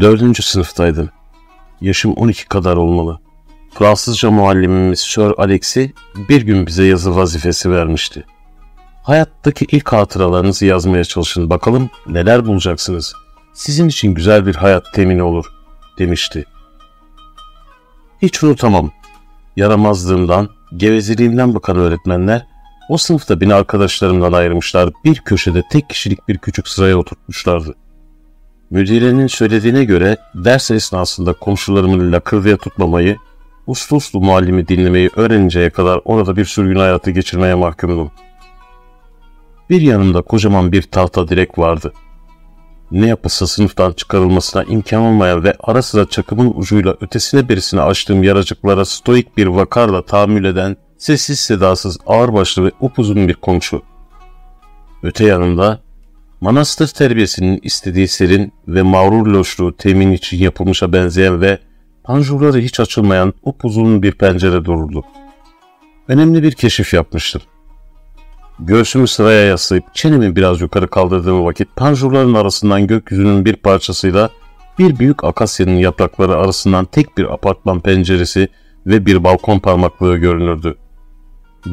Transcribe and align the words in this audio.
Dördüncü 0.00 0.42
sınıftaydım. 0.42 1.10
Yaşım 1.80 2.12
12 2.12 2.48
kadar 2.48 2.76
olmalı. 2.76 3.18
Fransızca 3.74 4.30
muallimimiz 4.30 5.00
Sir 5.00 5.32
Alex'i 5.38 5.92
bir 6.28 6.42
gün 6.42 6.66
bize 6.66 6.84
yazı 6.84 7.16
vazifesi 7.16 7.70
vermişti. 7.70 8.24
Hayattaki 9.02 9.66
ilk 9.72 9.92
hatıralarınızı 9.92 10.66
yazmaya 10.66 11.04
çalışın. 11.04 11.50
Bakalım 11.50 11.90
neler 12.06 12.46
bulacaksınız. 12.46 13.14
Sizin 13.54 13.88
için 13.88 14.14
güzel 14.14 14.46
bir 14.46 14.54
hayat 14.54 14.94
temini 14.94 15.22
olur, 15.22 15.44
demişti. 15.98 16.44
Hiç 18.22 18.42
unutamam. 18.42 18.90
Yaramazlığımdan, 19.56 20.48
gevezeliğimden 20.76 21.54
bakan 21.54 21.76
öğretmenler 21.76 22.46
o 22.88 22.96
sınıfta 22.96 23.40
beni 23.40 23.54
arkadaşlarımdan 23.54 24.32
ayırmışlar. 24.32 24.90
Bir 25.04 25.20
köşede 25.20 25.62
tek 25.70 25.88
kişilik 25.88 26.28
bir 26.28 26.38
küçük 26.38 26.68
sıraya 26.68 26.96
oturtmuşlardı. 26.96 27.74
Müdirenin 28.70 29.26
söylediğine 29.26 29.84
göre 29.84 30.16
ders 30.34 30.70
esnasında 30.70 31.32
komşularımın 31.32 32.12
lakırdıya 32.12 32.56
tutmamayı, 32.56 33.16
uslu 33.66 33.96
uslu 33.96 34.20
muallimi 34.20 34.68
dinlemeyi 34.68 35.10
öğreninceye 35.16 35.70
kadar 35.70 36.00
orada 36.04 36.36
bir 36.36 36.44
sürgün 36.44 36.76
hayatı 36.76 37.10
geçirmeye 37.10 37.54
mahkumdum. 37.54 38.10
Bir 39.70 39.80
yanımda 39.80 40.22
kocaman 40.22 40.72
bir 40.72 40.82
tahta 40.82 41.28
direk 41.28 41.58
vardı. 41.58 41.92
Ne 42.90 43.06
yapısı 43.06 43.46
sınıftan 43.46 43.92
çıkarılmasına 43.92 44.64
imkan 44.64 45.02
olmayan 45.02 45.44
ve 45.44 45.54
ara 45.60 45.82
sıra 45.82 46.08
çakımın 46.08 46.52
ucuyla 46.56 46.96
ötesine 47.00 47.48
berisine 47.48 47.80
açtığım 47.80 48.22
yaracıklara 48.22 48.84
stoik 48.84 49.36
bir 49.36 49.46
vakarla 49.46 50.02
tahammül 50.02 50.44
eden, 50.44 50.76
sessiz 50.98 51.40
sedasız, 51.40 51.98
ağırbaşlı 52.06 52.64
ve 52.64 52.70
upuzun 52.80 53.28
bir 53.28 53.34
komşu. 53.34 53.82
Öte 55.02 55.24
yanımda 55.24 55.80
manastır 56.40 56.88
terbiyesinin 56.88 57.60
istediği 57.62 58.08
serin 58.08 58.52
ve 58.68 58.82
mağrur 58.82 59.26
loşluğu 59.26 59.76
temin 59.76 60.12
için 60.12 60.38
yapılmışa 60.38 60.92
benzeyen 60.92 61.40
ve 61.40 61.58
panjurları 62.04 62.58
hiç 62.58 62.80
açılmayan 62.80 63.34
upuzun 63.42 64.02
bir 64.02 64.12
pencere 64.12 64.64
dururdu. 64.64 65.04
Önemli 66.08 66.42
bir 66.42 66.52
keşif 66.52 66.94
yapmıştım. 66.94 67.42
Göğsümü 68.58 69.08
sıraya 69.08 69.44
yaslayıp 69.44 69.94
çenemi 69.94 70.36
biraz 70.36 70.60
yukarı 70.60 70.88
kaldırdığım 70.88 71.44
vakit 71.44 71.76
panjurların 71.76 72.34
arasından 72.34 72.86
gökyüzünün 72.86 73.44
bir 73.44 73.56
parçasıyla 73.56 74.30
bir 74.78 74.98
büyük 74.98 75.24
akasyanın 75.24 75.76
yaprakları 75.76 76.36
arasından 76.36 76.84
tek 76.84 77.18
bir 77.18 77.34
apartman 77.34 77.80
penceresi 77.80 78.48
ve 78.86 79.06
bir 79.06 79.24
balkon 79.24 79.58
parmaklığı 79.58 80.16
görünürdü. 80.16 80.76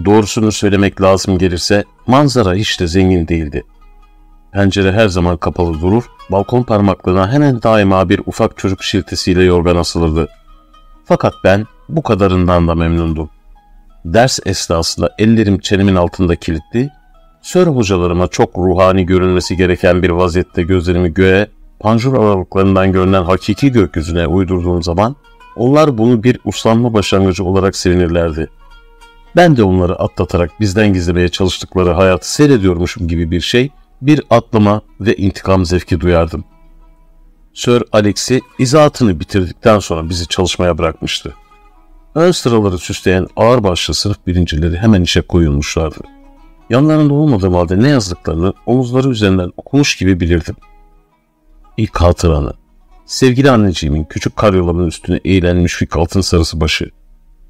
Doğrusunu 0.06 0.52
söylemek 0.52 1.02
lazım 1.02 1.38
gelirse 1.38 1.84
manzara 2.08 2.54
hiç 2.54 2.80
de 2.80 2.88
zengin 2.88 3.28
değildi. 3.28 3.64
Pencere 4.58 4.92
her 4.92 5.08
zaman 5.08 5.38
kapalı 5.38 5.82
durur, 5.82 6.04
balkon 6.32 6.64
parmaklığına 6.64 7.32
hemen 7.32 7.64
daima 7.64 8.10
bir 8.10 8.22
ufak 8.26 8.58
çocuk 8.58 8.84
şiltesiyle 8.84 9.44
yorgan 9.44 9.76
asılırdı. 9.76 10.30
Fakat 11.06 11.34
ben 11.44 11.66
bu 11.90 12.04
kadarından 12.04 12.68
da 12.68 12.76
memnundum. 12.76 13.30
Ders 14.06 14.40
esnasında 14.46 15.16
ellerim 15.18 15.60
çenemin 15.60 15.96
altında 15.96 16.36
kilitli, 16.36 16.90
sör 17.42 17.68
hocalarıma 17.68 18.28
çok 18.28 18.58
ruhani 18.58 19.06
görünmesi 19.06 19.58
gereken 19.58 20.04
bir 20.04 20.10
vaziyette 20.10 20.64
gözlerimi 20.64 21.14
göğe, 21.14 21.48
panjur 21.80 22.14
aralıklarından 22.14 22.92
görünen 22.92 23.24
hakiki 23.24 23.72
gökyüzüne 23.72 24.28
uydurduğum 24.28 24.84
zaman 24.84 25.16
onlar 25.56 25.98
bunu 25.98 26.24
bir 26.24 26.40
uslanma 26.46 26.94
başlangıcı 26.94 27.44
olarak 27.44 27.76
sevinirlerdi. 27.76 28.50
Ben 29.36 29.58
de 29.58 29.64
onları 29.64 30.00
atlatarak 30.00 30.60
bizden 30.60 30.94
gizlemeye 30.94 31.30
çalıştıkları 31.30 31.92
hayatı 31.92 32.34
seyrediyormuşum 32.34 33.08
gibi 33.08 33.32
bir 33.32 33.42
şey, 33.42 33.72
bir 34.02 34.22
atlama 34.30 34.82
ve 35.02 35.16
intikam 35.16 35.66
zevki 35.66 36.00
duyardım. 36.00 36.44
Sir 37.54 37.84
Alex'i 37.92 38.42
izahatını 38.60 39.20
bitirdikten 39.20 39.80
sonra 39.80 40.10
bizi 40.10 40.28
çalışmaya 40.28 40.78
bırakmıştı. 40.78 41.34
Ön 42.16 42.32
sıraları 42.32 42.78
süsleyen 42.78 43.28
ağırbaşlı 43.36 43.94
sınıf 43.94 44.18
birincileri 44.28 44.78
hemen 44.78 45.02
işe 45.02 45.22
koyulmuşlardı. 45.22 46.00
Yanlarında 46.70 47.14
olmadığım 47.14 47.54
halde 47.54 47.80
ne 47.80 47.90
yazdıklarını 47.90 48.54
omuzları 48.66 49.10
üzerinden 49.10 49.52
okumuş 49.58 49.96
gibi 49.96 50.20
bilirdim. 50.20 50.56
İlk 51.78 52.02
hatıranı, 52.02 52.54
sevgili 53.06 53.52
anneciğimin 53.52 54.04
küçük 54.04 54.36
karyolamın 54.36 54.88
üstüne 54.88 55.20
eğilen 55.26 55.58
müşfik 55.58 55.98
altın 55.98 56.22
sarısı 56.22 56.62
başı, 56.62 56.90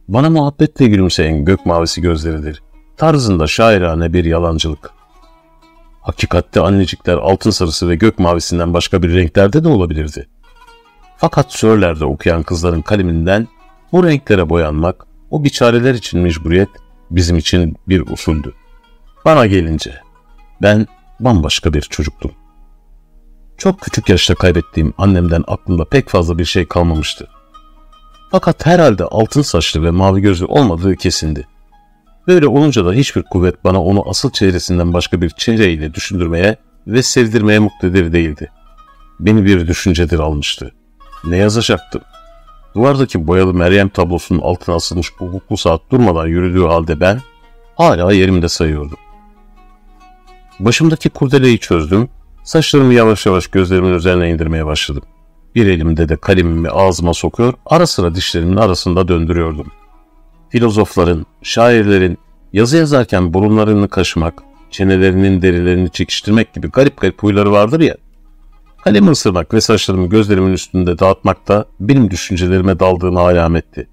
bana 0.07 0.29
muhabbetle 0.29 0.87
gülümseyen 0.87 1.45
gök 1.45 1.65
mavisi 1.65 2.01
gözleridir, 2.01 2.63
tarzında 2.97 3.47
şairane 3.47 4.13
bir 4.13 4.25
yalancılık. 4.25 4.96
Hakikatte 6.07 6.59
annecikler 6.61 7.13
altın 7.13 7.49
sarısı 7.49 7.89
ve 7.89 7.95
gök 7.95 8.19
mavisinden 8.19 8.73
başka 8.73 9.03
bir 9.03 9.13
renklerde 9.13 9.63
de 9.63 9.67
olabilirdi. 9.67 10.27
Fakat 11.17 11.53
sörlerde 11.53 12.05
okuyan 12.05 12.43
kızların 12.43 12.81
kaleminden 12.81 13.47
bu 13.91 14.03
renklere 14.03 14.49
boyanmak, 14.49 15.05
o 15.31 15.43
biçareler 15.43 15.93
için 15.93 16.19
mecburiyet 16.19 16.69
bizim 17.11 17.37
için 17.37 17.75
bir 17.87 18.01
usuldü. 18.01 18.53
Bana 19.25 19.45
gelince 19.45 20.01
ben 20.61 20.87
bambaşka 21.19 21.73
bir 21.73 21.81
çocuktum. 21.81 22.31
Çok 23.57 23.81
küçük 23.81 24.09
yaşta 24.09 24.35
kaybettiğim 24.35 24.93
annemden 24.97 25.43
aklımda 25.47 25.85
pek 25.85 26.09
fazla 26.09 26.37
bir 26.37 26.45
şey 26.45 26.67
kalmamıştı. 26.67 27.27
Fakat 28.31 28.65
herhalde 28.65 29.03
altın 29.03 29.41
saçlı 29.41 29.83
ve 29.83 29.91
mavi 29.91 30.21
gözlü 30.21 30.45
olmadığı 30.45 30.95
kesindi. 30.95 31.47
Böyle 32.27 32.47
olunca 32.47 32.85
da 32.85 32.93
hiçbir 32.93 33.23
kuvvet 33.23 33.63
bana 33.63 33.83
onu 33.83 34.09
asıl 34.09 34.31
çehresinden 34.31 34.93
başka 34.93 35.21
bir 35.21 35.29
çehreyle 35.29 35.93
düşündürmeye 35.93 36.57
ve 36.87 37.03
sevdirmeye 37.03 37.59
muktedir 37.59 38.13
değildi. 38.13 38.51
Beni 39.19 39.45
bir 39.45 39.67
düşüncedir 39.67 40.19
almıştı. 40.19 40.71
Ne 41.23 41.37
yazacaktım? 41.37 42.01
Duvardaki 42.75 43.27
boyalı 43.27 43.53
Meryem 43.53 43.89
tablosunun 43.89 44.41
altına 44.41 44.75
asılmış 44.75 45.11
hukuklu 45.17 45.57
saat 45.57 45.81
durmadan 45.91 46.27
yürüdüğü 46.27 46.63
halde 46.63 46.99
ben 46.99 47.21
hala 47.75 48.13
yerimde 48.13 48.49
sayıyordum. 48.49 48.97
Başımdaki 50.59 51.09
kurdeleyi 51.09 51.59
çözdüm, 51.59 52.09
saçlarımı 52.43 52.93
yavaş 52.93 53.25
yavaş 53.25 53.47
gözlerimin 53.47 53.93
üzerine 53.93 54.29
indirmeye 54.29 54.65
başladım. 54.65 55.03
Bir 55.55 55.67
elimde 55.67 56.09
de 56.09 56.15
kalemimi 56.15 56.69
ağzıma 56.69 57.13
sokuyor, 57.13 57.53
ara 57.65 57.87
sıra 57.87 58.15
dişlerimin 58.15 58.57
arasında 58.57 59.07
döndürüyordum. 59.07 59.71
Filozofların, 60.49 61.25
şairlerin 61.41 62.17
yazı 62.53 62.77
yazarken 62.77 63.33
burunlarını 63.33 63.87
kaşımak, 63.87 64.43
çenelerinin 64.71 65.41
derilerini 65.41 65.91
çekiştirmek 65.91 66.53
gibi 66.53 66.67
garip 66.67 67.01
garip 67.01 67.23
huyları 67.23 67.51
vardır 67.51 67.79
ya, 67.79 67.95
Kalemi 68.87 69.09
ısırmak 69.09 69.53
ve 69.53 69.61
saçlarımı 69.61 70.09
gözlerimin 70.09 70.53
üstünde 70.53 70.99
dağıtmak 70.99 71.47
da 71.47 71.65
benim 71.79 72.11
düşüncelerime 72.11 72.79
daldığını 72.79 73.19
alametti. 73.19 73.87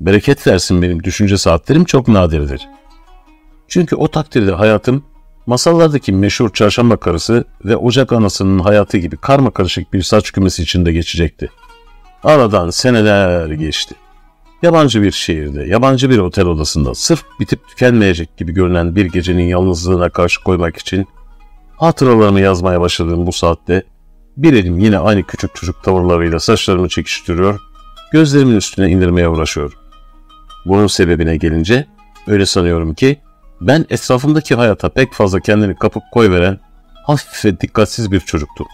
Bereket 0.00 0.46
versin 0.46 0.82
benim 0.82 1.02
düşünce 1.02 1.38
saatlerim 1.38 1.84
çok 1.84 2.08
nadirdir. 2.08 2.68
Çünkü 3.68 3.96
o 3.96 4.08
takdirde 4.08 4.52
hayatım 4.52 5.04
masallardaki 5.46 6.12
meşhur 6.12 6.52
çarşamba 6.52 6.96
karısı 6.96 7.44
ve 7.64 7.76
ocak 7.76 8.12
anasının 8.12 8.58
hayatı 8.58 8.98
gibi 8.98 9.16
karma 9.16 9.50
karışık 9.50 9.92
bir 9.92 10.02
saç 10.02 10.30
kümesi 10.30 10.62
içinde 10.62 10.92
geçecekti. 10.92 11.50
Aradan 12.24 12.70
seneler 12.70 13.50
geçti. 13.50 13.94
Yabancı 14.62 15.02
bir 15.02 15.12
şehirde, 15.12 15.64
yabancı 15.64 16.10
bir 16.10 16.18
otel 16.18 16.46
odasında 16.46 16.94
sırf 16.94 17.24
bitip 17.40 17.68
tükenmeyecek 17.68 18.36
gibi 18.36 18.52
görünen 18.52 18.96
bir 18.96 19.04
gecenin 19.04 19.42
yalnızlığına 19.42 20.10
karşı 20.10 20.44
koymak 20.44 20.76
için 20.76 21.06
hatıralarımı 21.76 22.40
yazmaya 22.40 22.80
başladığım 22.80 23.26
bu 23.26 23.32
saatte 23.32 23.82
bir 24.36 24.52
elim 24.52 24.78
yine 24.78 24.98
aynı 24.98 25.22
küçük 25.22 25.54
çocuk 25.54 25.84
tavırlarıyla 25.84 26.40
saçlarımı 26.40 26.88
çekiştiriyor, 26.88 27.60
gözlerimin 28.12 28.56
üstüne 28.56 28.90
indirmeye 28.90 29.28
uğraşıyor. 29.28 29.72
Bunun 30.66 30.86
sebebine 30.86 31.36
gelince 31.36 31.86
öyle 32.26 32.46
sanıyorum 32.46 32.94
ki 32.94 33.20
ben 33.60 33.86
etrafımdaki 33.90 34.54
hayata 34.54 34.88
pek 34.88 35.12
fazla 35.12 35.40
kendini 35.40 35.76
kapıp 35.76 36.02
koyveren 36.12 36.58
hafif 37.06 37.44
ve 37.44 37.60
dikkatsiz 37.60 38.12
bir 38.12 38.20
çocuktum. 38.20 38.66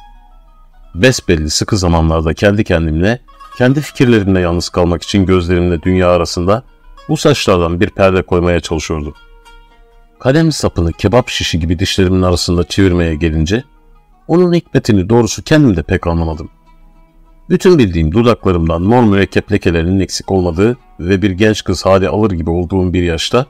Besbelli 0.95 1.51
sıkı 1.51 1.77
zamanlarda 1.77 2.35
kendi 2.35 2.65
kendimle, 2.65 3.21
kendi 3.59 3.81
fikirlerimle 3.81 4.41
yalnız 4.41 4.69
kalmak 4.69 5.03
için 5.03 5.27
gözlerimle 5.27 5.83
dünya 5.83 6.11
arasında 6.11 6.63
bu 7.09 7.17
saçlardan 7.17 7.81
bir 7.81 7.91
perde 7.91 8.23
koymaya 8.23 8.61
çalışıyordum. 8.61 9.15
Kalem 10.19 10.53
sapını 10.53 10.93
kebap 10.93 11.29
şişi 11.29 11.61
gibi 11.61 11.79
dişlerimin 11.79 12.23
arasında 12.23 12.65
çevirmeye 12.65 13.15
gelince 13.15 13.65
onun 14.29 14.55
hikmetini 14.55 15.09
doğrusu 15.09 15.43
kendim 15.43 15.77
de 15.77 15.83
pek 15.83 16.07
anlamadım. 16.07 16.51
Bütün 17.51 17.79
bildiğim 17.79 18.13
dudaklarımdan 18.13 18.83
mor 18.83 19.03
mürekkep 19.03 19.53
lekelerinin 19.53 20.01
eksik 20.01 20.31
olmadığı 20.31 20.77
ve 21.01 21.23
bir 21.23 21.31
genç 21.31 21.65
kız 21.65 21.87
hali 21.87 22.09
alır 22.09 22.31
gibi 22.31 22.51
olduğum 22.51 22.93
bir 22.93 23.03
yaşta 23.03 23.47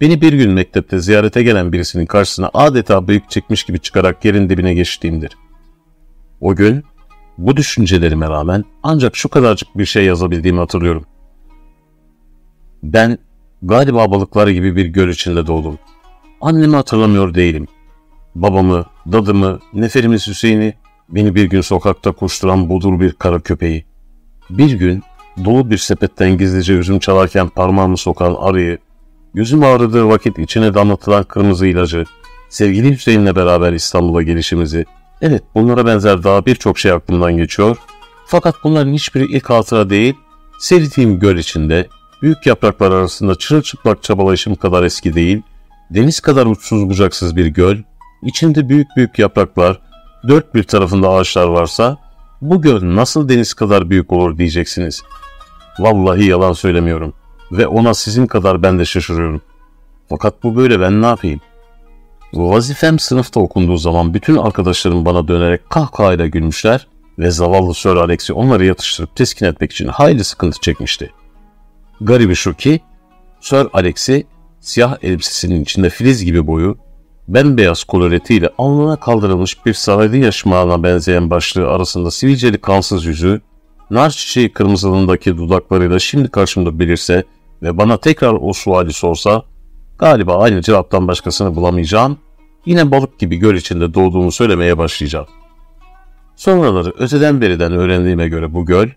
beni 0.00 0.20
bir 0.20 0.32
gün 0.32 0.52
mektepte 0.52 0.98
ziyarete 0.98 1.42
gelen 1.42 1.72
birisinin 1.72 2.06
karşısına 2.06 2.50
adeta 2.54 3.08
bıyık 3.08 3.30
çekmiş 3.30 3.64
gibi 3.64 3.78
çıkarak 3.78 4.24
yerin 4.24 4.48
dibine 4.48 4.74
geçtiğimdir. 4.74 5.36
O 6.40 6.54
gün 6.54 6.84
bu 7.46 7.56
düşüncelerime 7.56 8.28
rağmen 8.28 8.64
ancak 8.82 9.16
şu 9.16 9.28
kadarcık 9.28 9.78
bir 9.78 9.84
şey 9.84 10.04
yazabildiğimi 10.04 10.58
hatırlıyorum. 10.58 11.04
Ben 12.82 13.18
galiba 13.62 14.10
balıklar 14.10 14.48
gibi 14.48 14.76
bir 14.76 14.86
göl 14.86 15.08
içinde 15.08 15.46
doğdum. 15.46 15.78
Annemi 16.40 16.76
hatırlamıyor 16.76 17.34
değilim 17.34 17.66
babamı, 18.34 18.84
dadımı, 19.12 19.58
neferimiz 19.74 20.28
Hüseyin'i 20.28 20.74
Beni 21.08 21.34
bir 21.34 21.44
gün 21.44 21.60
sokakta 21.60 22.12
koşturan 22.12 22.68
bodur 22.68 23.00
bir 23.00 23.12
kara 23.12 23.40
köpeği. 23.40 23.84
Bir 24.50 24.72
gün 24.72 25.02
dolu 25.44 25.70
bir 25.70 25.78
sepetten 25.78 26.38
gizlice 26.38 26.72
üzüm 26.72 26.98
çalarken 26.98 27.48
parmağımı 27.48 27.96
sokan 27.96 28.34
arıyı, 28.34 28.78
gözüm 29.34 29.62
ağrıdığı 29.62 30.08
vakit 30.08 30.38
içine 30.38 30.74
damlatılan 30.74 31.24
kırmızı 31.24 31.66
ilacı, 31.66 32.04
sevgili 32.48 32.90
Hüseyin'le 32.90 33.36
beraber 33.36 33.72
İstanbul'a 33.72 34.22
gelişimizi, 34.22 34.84
evet 35.22 35.42
bunlara 35.54 35.86
benzer 35.86 36.22
daha 36.22 36.46
birçok 36.46 36.78
şey 36.78 36.92
aklımdan 36.92 37.36
geçiyor. 37.36 37.76
Fakat 38.26 38.54
bunların 38.64 38.92
hiçbiri 38.92 39.24
ilk 39.24 39.50
hatıra 39.50 39.90
değil, 39.90 40.14
sevdiğim 40.58 41.18
göl 41.18 41.36
içinde, 41.36 41.88
büyük 42.22 42.46
yapraklar 42.46 42.90
arasında 42.90 43.34
çırılçıplak 43.34 44.02
çabalayışım 44.02 44.54
kadar 44.54 44.82
eski 44.82 45.14
değil, 45.14 45.42
deniz 45.90 46.20
kadar 46.20 46.46
uçsuz 46.46 46.88
bucaksız 46.88 47.36
bir 47.36 47.46
göl, 47.46 47.76
içinde 48.22 48.68
büyük 48.68 48.86
büyük 48.96 49.18
yapraklar, 49.18 49.80
dört 50.28 50.54
bir 50.54 50.62
tarafında 50.62 51.08
ağaçlar 51.08 51.46
varsa, 51.46 51.98
bu 52.40 52.62
göl 52.62 52.80
nasıl 52.82 53.28
deniz 53.28 53.54
kadar 53.54 53.90
büyük 53.90 54.12
olur 54.12 54.38
diyeceksiniz. 54.38 55.02
Vallahi 55.78 56.24
yalan 56.24 56.52
söylemiyorum 56.52 57.14
ve 57.52 57.66
ona 57.66 57.94
sizin 57.94 58.26
kadar 58.26 58.62
ben 58.62 58.78
de 58.78 58.84
şaşırıyorum. 58.84 59.40
Fakat 60.08 60.42
bu 60.42 60.56
böyle 60.56 60.80
ben 60.80 61.02
ne 61.02 61.06
yapayım? 61.06 61.40
Vazifem 62.34 62.98
sınıfta 62.98 63.40
okunduğu 63.40 63.76
zaman 63.76 64.14
bütün 64.14 64.36
arkadaşlarım 64.36 65.04
bana 65.04 65.28
dönerek 65.28 65.70
kahkahayla 65.70 66.26
gülmüşler 66.26 66.86
ve 67.18 67.30
zavallı 67.30 67.74
Sir 67.74 67.96
Alex'i 67.96 68.32
onları 68.32 68.64
yatıştırıp 68.64 69.16
teskin 69.16 69.46
etmek 69.46 69.72
için 69.72 69.88
hayli 69.88 70.24
sıkıntı 70.24 70.60
çekmişti. 70.60 71.12
Garibi 72.00 72.34
şu 72.34 72.54
ki 72.54 72.80
Sir 73.40 73.66
Alex'i 73.72 74.26
siyah 74.60 74.96
elbisesinin 75.02 75.62
içinde 75.62 75.90
filiz 75.90 76.24
gibi 76.24 76.46
boyu, 76.46 76.78
bembeyaz 77.28 77.84
koloretiyle 77.84 78.50
alnına 78.58 78.96
kaldırılmış 78.96 79.66
bir 79.66 79.74
saraylı 79.74 80.16
yaşmağına 80.16 80.82
benzeyen 80.82 81.30
başlığı 81.30 81.68
arasında 81.68 82.10
sivilceli 82.10 82.60
kansız 82.60 83.04
yüzü, 83.04 83.40
nar 83.90 84.10
çiçeği 84.10 84.52
kırmızılığındaki 84.52 85.36
dudaklarıyla 85.36 85.98
şimdi 85.98 86.28
karşımda 86.28 86.78
belirse 86.78 87.24
ve 87.62 87.78
bana 87.78 87.96
tekrar 87.96 88.36
o 88.40 88.52
suali 88.52 88.92
sorsa, 88.92 89.42
galiba 89.98 90.38
aynı 90.38 90.62
cevaptan 90.62 91.08
başkasını 91.08 91.56
bulamayacağım, 91.56 92.18
yine 92.66 92.90
balık 92.90 93.18
gibi 93.18 93.36
göl 93.36 93.54
içinde 93.54 93.94
doğduğumu 93.94 94.32
söylemeye 94.32 94.78
başlayacağım. 94.78 95.26
Sonraları 96.36 96.92
öteden 96.98 97.40
beriden 97.40 97.72
öğrendiğime 97.72 98.28
göre 98.28 98.54
bu 98.54 98.66
göl, 98.66 98.88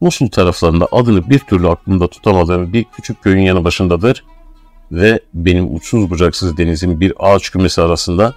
Musul 0.00 0.28
taraflarında 0.28 0.88
adını 0.92 1.30
bir 1.30 1.38
türlü 1.38 1.68
aklımda 1.68 2.08
tutamadığım 2.08 2.72
bir 2.72 2.84
küçük 2.84 3.22
köyün 3.22 3.42
yanı 3.42 3.64
başındadır 3.64 4.24
ve 4.92 5.20
benim 5.34 5.74
uçsuz 5.74 6.10
bucaksız 6.10 6.56
denizin 6.56 7.00
bir 7.00 7.12
ağaç 7.18 7.50
kümesi 7.50 7.82
arasında 7.82 8.34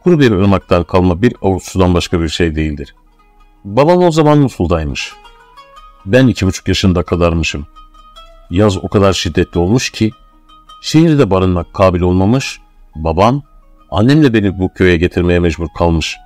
kuru 0.00 0.20
bir 0.20 0.30
ırmaktan 0.30 0.84
kalma 0.84 1.22
bir 1.22 1.34
avuç 1.42 1.62
sudan 1.62 1.94
başka 1.94 2.20
bir 2.20 2.28
şey 2.28 2.54
değildir. 2.54 2.94
Babam 3.64 4.02
o 4.02 4.10
zaman 4.10 4.38
Musul'daymış. 4.38 5.12
Ben 6.06 6.26
iki 6.26 6.46
buçuk 6.46 6.68
yaşında 6.68 7.02
kadarmışım. 7.02 7.66
Yaz 8.50 8.76
o 8.84 8.88
kadar 8.88 9.12
şiddetli 9.12 9.60
olmuş 9.60 9.90
ki 9.90 10.10
şehirde 10.82 11.30
barınmak 11.30 11.74
kabil 11.74 12.00
olmamış, 12.00 12.60
babam 12.94 13.42
annemle 13.90 14.34
beni 14.34 14.58
bu 14.58 14.72
köye 14.74 14.96
getirmeye 14.96 15.38
mecbur 15.38 15.68
kalmış. 15.78 16.16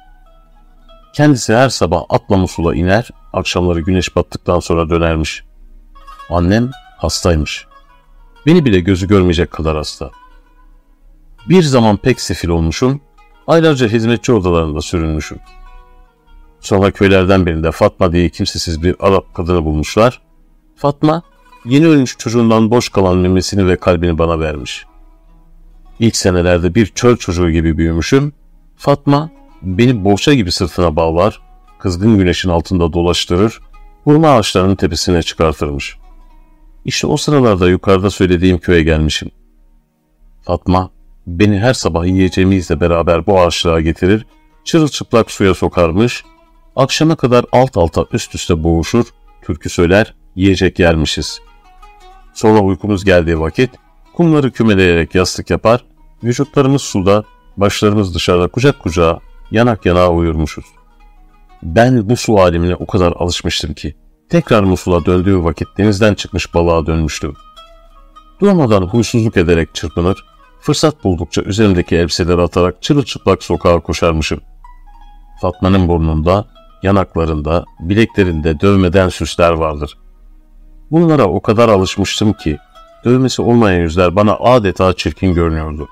Kendisi 1.14 1.54
her 1.54 1.68
sabah 1.68 2.02
atla 2.08 2.36
Musul'a 2.36 2.74
iner, 2.74 3.10
akşamları 3.32 3.80
güneş 3.80 4.16
battıktan 4.16 4.60
sonra 4.60 4.90
dönermiş. 4.90 5.44
Annem 6.30 6.70
hastaymış. 6.98 7.66
Beni 8.46 8.64
bile 8.64 8.80
gözü 8.80 9.08
görmeyecek 9.08 9.50
kadar 9.50 9.76
hasta. 9.76 10.10
Bir 11.48 11.62
zaman 11.62 11.96
pek 11.96 12.20
sefil 12.20 12.48
olmuşum, 12.48 13.00
aylarca 13.46 13.88
hizmetçi 13.88 14.32
odalarında 14.32 14.80
sürünmüşüm. 14.80 15.38
Sonra 16.60 16.90
köylerden 16.90 17.46
birinde 17.46 17.70
Fatma 17.70 18.12
diye 18.12 18.28
kimsesiz 18.28 18.82
bir 18.82 18.96
Arap 19.00 19.34
kadını 19.34 19.64
bulmuşlar. 19.64 20.20
Fatma, 20.76 21.22
yeni 21.64 21.86
ölmüş 21.86 22.18
çocuğundan 22.18 22.70
boş 22.70 22.88
kalan 22.88 23.16
memesini 23.16 23.66
ve 23.66 23.76
kalbini 23.76 24.18
bana 24.18 24.40
vermiş. 24.40 24.86
İlk 26.00 26.16
senelerde 26.16 26.74
bir 26.74 26.86
çöl 26.86 27.16
çocuğu 27.16 27.50
gibi 27.50 27.78
büyümüşüm. 27.78 28.32
Fatma, 28.76 29.30
beni 29.62 30.04
bohça 30.04 30.34
gibi 30.34 30.52
sırtına 30.52 30.96
bağlar, 30.96 31.40
kızgın 31.78 32.18
güneşin 32.18 32.48
altında 32.48 32.92
dolaştırır, 32.92 33.60
hurma 34.04 34.30
ağaçlarının 34.30 34.76
tepesine 34.76 35.22
çıkartırmış. 35.22 35.96
İşte 36.84 37.06
o 37.06 37.16
sıralarda 37.16 37.68
yukarıda 37.68 38.10
söylediğim 38.10 38.58
köye 38.58 38.82
gelmişim. 38.82 39.30
Fatma, 40.42 40.90
beni 41.26 41.58
her 41.58 41.74
sabah 41.74 42.06
yiyeceğimizle 42.06 42.80
beraber 42.80 43.26
bu 43.26 43.40
ağaçlığa 43.40 43.80
getirir, 43.80 44.26
çırılçıplak 44.64 45.30
suya 45.30 45.54
sokarmış, 45.54 46.24
akşama 46.76 47.16
kadar 47.16 47.44
alt 47.52 47.76
alta 47.76 48.06
üst 48.12 48.34
üste 48.34 48.64
boğuşur, 48.64 49.04
türkü 49.42 49.70
söyler, 49.70 50.14
yiyecek 50.36 50.78
yermişiz. 50.78 51.40
Sonra 52.34 52.60
uykumuz 52.60 53.04
geldiği 53.04 53.40
vakit, 53.40 53.70
kumları 54.16 54.50
kümeleyerek 54.50 55.14
yastık 55.14 55.50
yapar, 55.50 55.84
vücutlarımız 56.24 56.82
suda, 56.82 57.24
başlarımız 57.56 58.14
dışarıda 58.14 58.48
kucak 58.48 58.78
kucağa, 58.78 59.20
yanak 59.50 59.86
yanağa 59.86 60.10
uyurmuşuz. 60.10 60.64
Ben 61.62 62.08
bu 62.08 62.16
su 62.16 62.38
alemine 62.38 62.74
o 62.74 62.86
kadar 62.86 63.12
alışmıştım 63.12 63.74
ki, 63.74 63.96
tekrar 64.28 64.62
Musul'a 64.62 65.04
döndüğü 65.04 65.44
vakit 65.44 65.68
denizden 65.78 66.14
çıkmış 66.14 66.54
balığa 66.54 66.86
dönmüştüm. 66.86 67.34
Durmadan 68.40 68.82
huysuzluk 68.82 69.36
ederek 69.36 69.74
çırpınır, 69.74 70.24
fırsat 70.60 71.04
buldukça 71.04 71.42
üzerimdeki 71.42 71.96
elbiseleri 71.96 72.40
atarak 72.40 72.82
çırılçıplak 72.82 73.42
sokağa 73.42 73.80
koşarmışım. 73.80 74.40
Fatma'nın 75.40 75.88
burnunda, 75.88 76.46
yanaklarında, 76.82 77.64
bileklerinde 77.80 78.60
dövmeden 78.60 79.08
süsler 79.08 79.50
vardır. 79.50 79.98
Bunlara 80.92 81.24
o 81.24 81.40
kadar 81.40 81.68
alışmıştım 81.68 82.32
ki, 82.32 82.58
dövmesi 83.04 83.42
olmayan 83.42 83.80
yüzler 83.80 84.16
bana 84.16 84.36
adeta 84.36 84.92
çirkin 84.92 85.34
görünüyordu. 85.34 85.88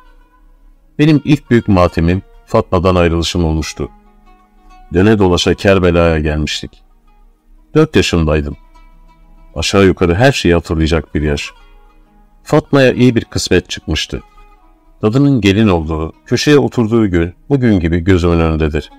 Benim 0.99 1.23
ilk 1.25 1.50
büyük 1.50 1.69
matemim 1.69 2.23
Fatma'dan 2.47 2.94
ayrılışım 2.94 3.44
olmuştu. 3.44 3.88
Döne 4.94 5.19
dolaşa 5.19 5.55
Kerbela'ya 5.55 6.19
gelmiştik. 6.19 6.82
Dört 7.75 7.97
yaşındaydım. 7.97 8.56
Aşağı 9.55 9.85
yukarı 9.85 10.14
her 10.14 10.32
şeyi 10.32 10.55
hatırlayacak 10.55 11.14
bir 11.14 11.23
yaş. 11.23 11.50
Fatma'ya 12.43 12.93
iyi 12.93 13.14
bir 13.14 13.25
kısmet 13.25 13.70
çıkmıştı. 13.70 14.23
Dadının 15.02 15.40
gelin 15.40 15.69
olduğu, 15.69 16.12
köşeye 16.26 16.59
oturduğu 16.59 17.11
gün 17.11 17.35
bugün 17.49 17.80
gibi 17.80 18.00
gözümün 18.00 18.40
önündedir. 18.40 18.90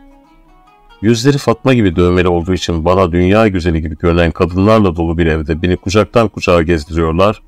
Yüzleri 1.02 1.38
Fatma 1.38 1.74
gibi 1.74 1.96
dövmeli 1.96 2.28
olduğu 2.28 2.54
için 2.54 2.86
bana 2.86 3.12
dünya 3.12 3.48
güzeli 3.48 3.82
gibi 3.82 3.98
görünen 3.98 4.32
kadınlarla 4.32 4.96
dolu 4.96 5.18
bir 5.18 5.26
evde 5.26 5.62
beni 5.62 5.78
kucaktan 5.78 6.28
kucağa 6.28 6.62
gezdiriyorlar. 6.62 7.42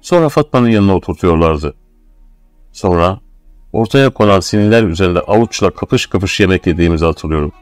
Sonra 0.00 0.28
Fatma'nın 0.28 0.68
yanına 0.68 0.96
oturtuyorlardı. 0.96 1.74
Sonra 2.72 3.20
ortaya 3.72 4.10
konan 4.10 4.40
sinirler 4.40 4.82
üzerinde 4.82 5.20
avuçla 5.20 5.70
kapış 5.70 6.06
kapış 6.06 6.40
yemek 6.40 6.66
yediğimizi 6.66 7.04
hatırlıyorum. 7.04 7.52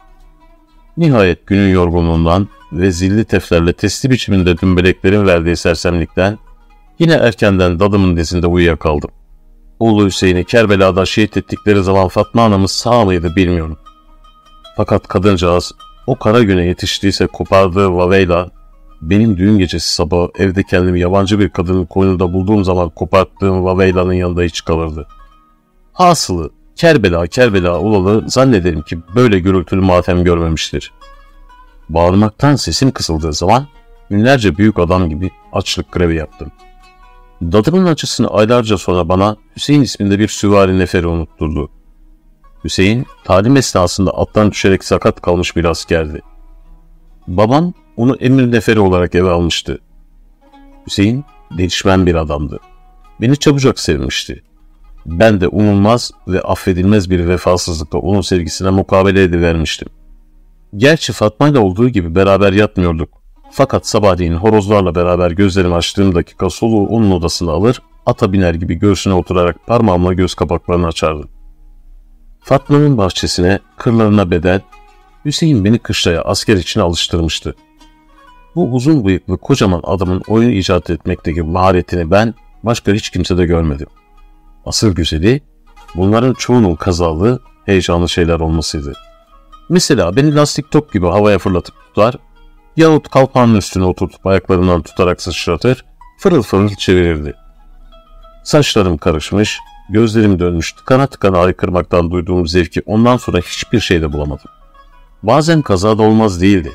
Nihayet 0.97 1.47
günün 1.47 1.73
yorgunluğundan 1.73 2.49
ve 2.73 2.91
zilli 2.91 3.25
teflerle 3.25 3.73
testi 3.73 4.11
biçiminde 4.11 4.59
dümbeleklerin 4.59 5.27
verdiği 5.27 5.57
sersemlikten 5.57 6.39
yine 6.99 7.13
erkenden 7.13 7.81
dadımın 7.81 8.17
dizinde 8.17 8.47
uyuyakaldım. 8.47 9.11
Oğlu 9.79 10.07
Hüseyin'i 10.07 10.45
Kerbela'da 10.45 11.07
şehit 11.07 11.37
ettikleri 11.37 11.83
zaman 11.83 12.09
Fatma 12.09 12.43
anamız 12.43 12.71
sağ 12.71 13.05
mıydı 13.05 13.37
bilmiyorum. 13.37 13.79
Fakat 14.77 15.09
kadıncağız 15.09 15.73
o 16.07 16.19
kara 16.19 16.43
güne 16.43 16.65
yetiştiyse 16.65 17.27
kopardığı 17.27 17.95
vaveyla 17.95 18.51
benim 19.03 19.37
düğün 19.37 19.59
gecesi 19.59 19.95
sabahı 19.95 20.29
evde 20.39 20.63
kendimi 20.63 21.01
yabancı 21.01 21.39
bir 21.39 21.49
kadının 21.49 21.85
koynunda 21.85 22.33
bulduğum 22.33 22.65
zaman 22.65 22.89
koparttığım 22.89 23.65
vaveyla'nın 23.65 24.13
yanında 24.13 24.43
hiç 24.43 24.65
kalırdı. 24.65 25.07
Hasılı 25.93 26.51
Kerbela 26.77 27.27
Kerbela 27.27 27.81
olalı 27.81 28.31
zannederim 28.31 28.83
ki 28.83 28.99
böyle 29.15 29.39
gürültülü 29.39 29.81
matem 29.81 30.25
görmemiştir. 30.25 30.93
Bağırmaktan 31.89 32.57
sesim 32.57 32.91
kısıldığı 32.91 33.33
zaman 33.33 33.67
günlerce 34.11 34.57
büyük 34.57 34.79
adam 34.79 35.09
gibi 35.09 35.31
açlık 35.53 35.93
grevi 35.93 36.17
yaptım. 36.17 36.53
Dadımın 37.43 37.87
acısını 37.87 38.29
aylarca 38.29 38.79
sonra 38.79 39.09
bana 39.09 39.37
Hüseyin 39.57 39.83
isminde 39.83 40.19
bir 40.19 40.29
süvari 40.29 40.79
neferi 40.79 41.07
unutturdu. 41.07 41.71
Hüseyin 42.65 43.07
talim 43.25 43.57
esnasında 43.57 44.11
attan 44.11 44.51
düşerek 44.51 44.85
sakat 44.85 45.21
kalmış 45.21 45.57
bir 45.57 45.65
askerdi. 45.65 46.23
Babam 47.29 47.73
onu 47.97 48.17
emir 48.17 48.53
neferi 48.53 48.81
olarak 48.81 49.15
eve 49.15 49.31
almıştı. 49.31 49.79
Hüseyin 50.87 51.25
değişmen 51.59 52.07
bir 52.07 52.15
adamdı. 52.15 52.61
Beni 53.21 53.37
çabucak 53.37 53.79
sevmişti. 53.79 54.43
Ben 55.07 55.41
de 55.41 55.49
umulmaz 55.49 56.11
ve 56.29 56.41
affedilmez 56.41 57.11
bir 57.11 57.29
vefasızlıkla 57.29 57.99
onun 57.99 58.21
sevgisine 58.21 58.71
mukabele 58.71 59.23
edivermiştim. 59.23 59.89
Gerçi 60.77 61.13
Fatma 61.13 61.49
ile 61.49 61.59
olduğu 61.59 61.89
gibi 61.89 62.15
beraber 62.15 62.53
yatmıyorduk. 62.53 63.09
Fakat 63.51 63.87
sabahleyin 63.87 64.35
horozlarla 64.35 64.95
beraber 64.95 65.31
gözlerimi 65.31 65.75
açtığım 65.75 66.15
dakika 66.15 66.51
soluğu 66.51 66.87
onun 66.87 67.11
odasına 67.11 67.53
alır, 67.53 67.83
ata 68.07 68.33
biner 68.33 68.55
gibi 68.55 68.75
göğsüne 68.75 69.15
oturarak 69.15 69.67
parmağımla 69.67 70.13
göz 70.13 70.35
kapaklarını 70.35 70.87
açardım. 70.87 71.34
Fatma'nın 72.45 72.99
bahçesine, 72.99 73.59
kırlarına 73.77 74.31
bedel, 74.31 74.61
Hüseyin 75.25 75.65
beni 75.65 75.79
kışlaya 75.79 76.23
asker 76.23 76.57
için 76.57 76.81
alıştırmıştı. 76.81 77.55
Bu 78.55 78.73
uzun 78.73 79.05
bıyıklı 79.05 79.37
kocaman 79.37 79.81
adamın 79.85 80.23
oyun 80.29 80.51
icat 80.51 80.91
etmekteki 80.91 81.43
maharetini 81.43 82.11
ben 82.11 82.35
başka 82.63 82.93
hiç 82.93 83.11
kimsede 83.11 83.47
görmedim. 83.47 83.87
Asıl 84.65 84.95
güzeli 84.95 85.41
bunların 85.95 86.35
çoğunun 86.35 86.75
kazalı, 86.75 87.41
heyecanlı 87.67 88.09
şeyler 88.09 88.41
olmasıydı. 88.41 88.93
Mesela 89.69 90.17
beni 90.17 90.35
lastik 90.35 90.71
top 90.71 90.93
gibi 90.93 91.07
havaya 91.07 91.39
fırlatıp 91.39 91.75
tutar, 91.75 92.15
yahut 92.77 93.09
kalpağının 93.09 93.57
üstüne 93.57 93.85
oturtup 93.85 94.27
ayaklarından 94.27 94.83
tutarak 94.83 95.23
sıçratır, 95.23 95.85
fırıl 96.19 96.43
fırıl 96.43 96.69
çevirirdi. 96.69 97.35
Saçlarım 98.43 98.97
karışmış, 98.97 99.59
gözlerim 99.89 100.39
dönmüş, 100.39 100.73
tıkana 100.73 101.07
tıkana 101.07 101.39
aykırmaktan 101.39 102.11
duyduğum 102.11 102.47
zevki 102.47 102.83
ondan 102.87 103.17
sonra 103.17 103.39
hiçbir 103.39 103.81
şeyde 103.81 104.13
bulamadım. 104.13 104.51
Bazen 105.23 105.63
kaza 105.63 105.99
da 105.99 106.03
olmaz 106.03 106.41
değildi. 106.41 106.73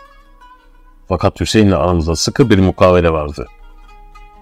Fakat 1.07 1.41
Hüseyin'le 1.41 1.71
aramızda 1.71 2.15
sıkı 2.15 2.49
bir 2.49 2.59
mukavele 2.59 3.11
vardı. 3.11 3.47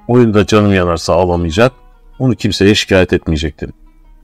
Oyunda 0.07 0.45
canım 0.45 0.73
yanarsa 0.73 1.13
ağlamayacak, 1.13 1.71
onu 2.19 2.35
kimseye 2.35 2.75
şikayet 2.75 3.13
etmeyecektim. 3.13 3.73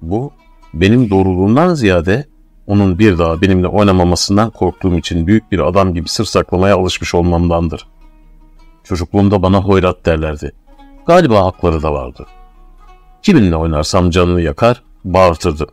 Bu, 0.01 0.31
benim 0.73 1.09
doğruluğumdan 1.09 1.73
ziyade 1.73 2.27
onun 2.67 2.99
bir 2.99 3.17
daha 3.17 3.41
benimle 3.41 3.67
oynamamasından 3.67 4.49
korktuğum 4.49 4.97
için 4.97 5.27
büyük 5.27 5.51
bir 5.51 5.59
adam 5.59 5.93
gibi 5.93 6.09
sır 6.09 6.25
saklamaya 6.25 6.77
alışmış 6.77 7.15
olmamdandır. 7.15 7.87
Çocukluğumda 8.83 9.41
bana 9.41 9.61
hoyrat 9.61 10.05
derlerdi. 10.05 10.51
Galiba 11.05 11.45
hakları 11.45 11.83
da 11.83 11.93
vardı. 11.93 12.25
Kiminle 13.23 13.55
oynarsam 13.55 14.09
canını 14.09 14.41
yakar, 14.41 14.83
bağırtırdı. 15.05 15.67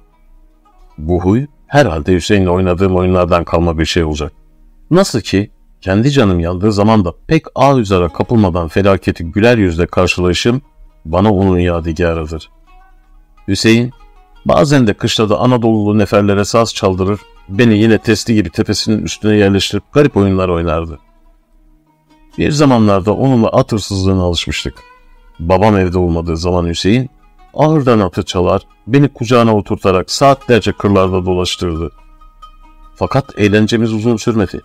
Bu 0.99 1.21
huy 1.21 1.47
herhalde 1.67 2.15
Hüseyin'le 2.15 2.47
oynadığım 2.47 2.97
oyunlardan 2.97 3.45
kalma 3.45 3.79
bir 3.79 3.85
şey 3.85 4.05
olacak. 4.05 4.33
Nasıl 4.91 5.21
ki 5.21 5.51
kendi 5.81 6.11
canım 6.11 6.41
yandığı 6.41 6.73
zaman 6.73 7.05
da 7.05 7.15
pek 7.27 7.45
ağ 7.55 7.79
üzere 7.79 8.09
kapılmadan 8.09 8.69
felaketi 8.69 9.25
güler 9.25 9.59
yüzle 9.59 9.87
karşılayışım 9.87 10.63
bana 11.05 11.35
onun 11.35 11.59
yadigarıdır. 11.59 12.51
Hüseyin 13.49 13.93
bazen 14.45 14.87
de 14.87 14.95
kışlada 14.95 15.39
Anadolu'lu 15.39 15.99
neferlere 15.99 16.45
saz 16.45 16.75
çaldırır, 16.75 17.21
beni 17.49 17.79
yine 17.79 17.99
testi 17.99 18.35
gibi 18.35 18.51
tepesinin 18.51 19.03
üstüne 19.03 19.37
yerleştirip 19.37 19.93
garip 19.93 20.17
oyunlar 20.17 20.49
oynardı. 20.49 20.99
Bir 22.39 22.51
zamanlarda 22.51 23.15
onunla 23.15 23.49
at 23.49 23.73
hırsızlığına 23.73 24.23
alışmıştık. 24.23 24.75
Babam 25.41 25.77
evde 25.77 25.99
olmadığı 25.99 26.37
zaman 26.37 26.67
Hüseyin 26.67 27.11
ağırdan 27.55 28.01
atı 28.01 28.23
çalar, 28.23 28.63
beni 28.87 29.09
kucağına 29.09 29.57
oturtarak 29.57 30.11
saatlerce 30.11 30.73
kırlarda 30.73 31.27
dolaştırdı. 31.27 31.91
Fakat 32.95 33.39
eğlencemiz 33.39 33.93
uzun 33.93 34.17
sürmedi. 34.17 34.61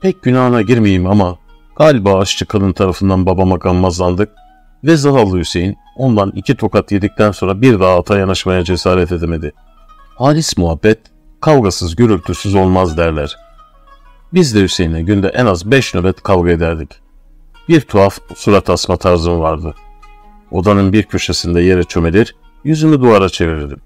Pek 0.00 0.22
günahına 0.22 0.62
girmeyeyim 0.62 1.06
ama 1.06 1.38
galiba 1.76 2.18
aşçı 2.18 2.46
kadın 2.46 2.72
tarafından 2.72 3.26
babama 3.26 3.56
gammazlandık 3.56 4.28
ve 4.84 4.96
zavallı 4.96 5.38
Hüseyin 5.38 5.76
ondan 5.96 6.32
iki 6.34 6.56
tokat 6.56 6.92
yedikten 6.92 7.30
sonra 7.30 7.62
bir 7.62 7.80
daha 7.80 7.98
ata 7.98 8.18
yanaşmaya 8.18 8.64
cesaret 8.64 9.12
edemedi. 9.12 9.52
Halis 10.18 10.56
muhabbet 10.56 10.98
kavgasız 11.40 11.96
gürültüsüz 11.96 12.54
olmaz 12.54 12.96
derler. 12.96 13.36
Biz 14.34 14.54
de 14.54 14.62
Hüseyin'le 14.62 15.06
günde 15.06 15.28
en 15.28 15.46
az 15.46 15.70
beş 15.70 15.94
nöbet 15.94 16.22
kavga 16.22 16.50
ederdik. 16.50 16.90
Bir 17.68 17.80
tuhaf 17.80 18.18
surat 18.36 18.70
asma 18.70 18.96
tarzım 18.96 19.40
vardı. 19.40 19.74
Odanın 20.50 20.92
bir 20.92 21.02
köşesinde 21.02 21.60
yere 21.60 21.84
çömelir, 21.84 22.34
yüzümü 22.64 23.00
duvara 23.00 23.28
çevirirdim. 23.28 23.80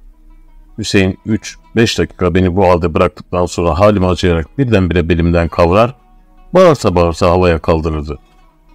Hüseyin 0.79 1.19
3-5 1.27 1.99
dakika 1.99 2.35
beni 2.35 2.57
bu 2.57 2.69
halde 2.69 2.95
bıraktıktan 2.95 3.47
sonra 3.47 3.79
halimi 3.79 4.07
acıyarak 4.07 4.59
birdenbire 4.59 5.09
belimden 5.09 5.49
kavrar, 5.49 5.95
bağırsa 6.55 6.95
bağırsa 6.95 7.31
havaya 7.31 7.59
kaldırırdı. 7.59 8.19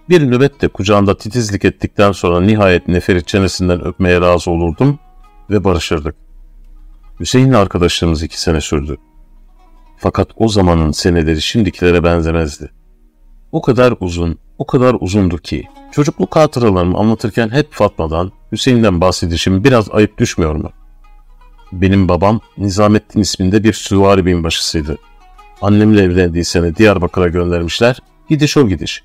Bir 0.08 0.30
nöbette 0.30 0.68
kucağında 0.68 1.16
titizlik 1.16 1.64
ettikten 1.64 2.12
sonra 2.12 2.40
nihayet 2.40 2.88
neferi 2.88 3.24
çenesinden 3.24 3.84
öpmeye 3.84 4.20
razı 4.20 4.50
olurdum 4.50 4.98
ve 5.50 5.64
barışırdık. 5.64 6.14
Hüseyin'le 7.20 7.52
arkadaşlığımız 7.52 8.22
iki 8.22 8.40
sene 8.40 8.60
sürdü. 8.60 8.96
Fakat 9.98 10.28
o 10.36 10.48
zamanın 10.48 10.90
seneleri 10.90 11.42
şimdikilere 11.42 12.04
benzemezdi. 12.04 12.70
O 13.52 13.62
kadar 13.62 13.94
uzun, 14.00 14.38
o 14.58 14.66
kadar 14.66 14.96
uzundu 15.00 15.38
ki 15.38 15.68
çocukluk 15.92 16.36
hatıralarımı 16.36 16.98
anlatırken 16.98 17.48
hep 17.48 17.72
Fatma'dan, 17.72 18.32
Hüseyin'den 18.52 19.00
bahsedişim 19.00 19.64
biraz 19.64 19.90
ayıp 19.90 20.18
düşmüyor 20.18 20.54
mu? 20.54 20.70
Benim 21.72 22.08
babam 22.08 22.40
Nizamettin 22.58 23.20
isminde 23.20 23.64
bir 23.64 23.72
süvari 23.72 24.26
binbaşısıydı. 24.26 24.98
Annemle 25.62 26.02
evlendiği 26.02 26.44
sene 26.44 26.76
Diyarbakır'a 26.76 27.28
göndermişler, 27.28 27.98
gidiş 28.28 28.56
o 28.56 28.68
gidiş. 28.68 29.02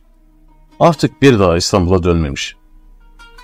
Artık 0.80 1.22
bir 1.22 1.40
daha 1.40 1.58
İstanbul'a 1.58 2.04
dönmemiş. 2.04 2.56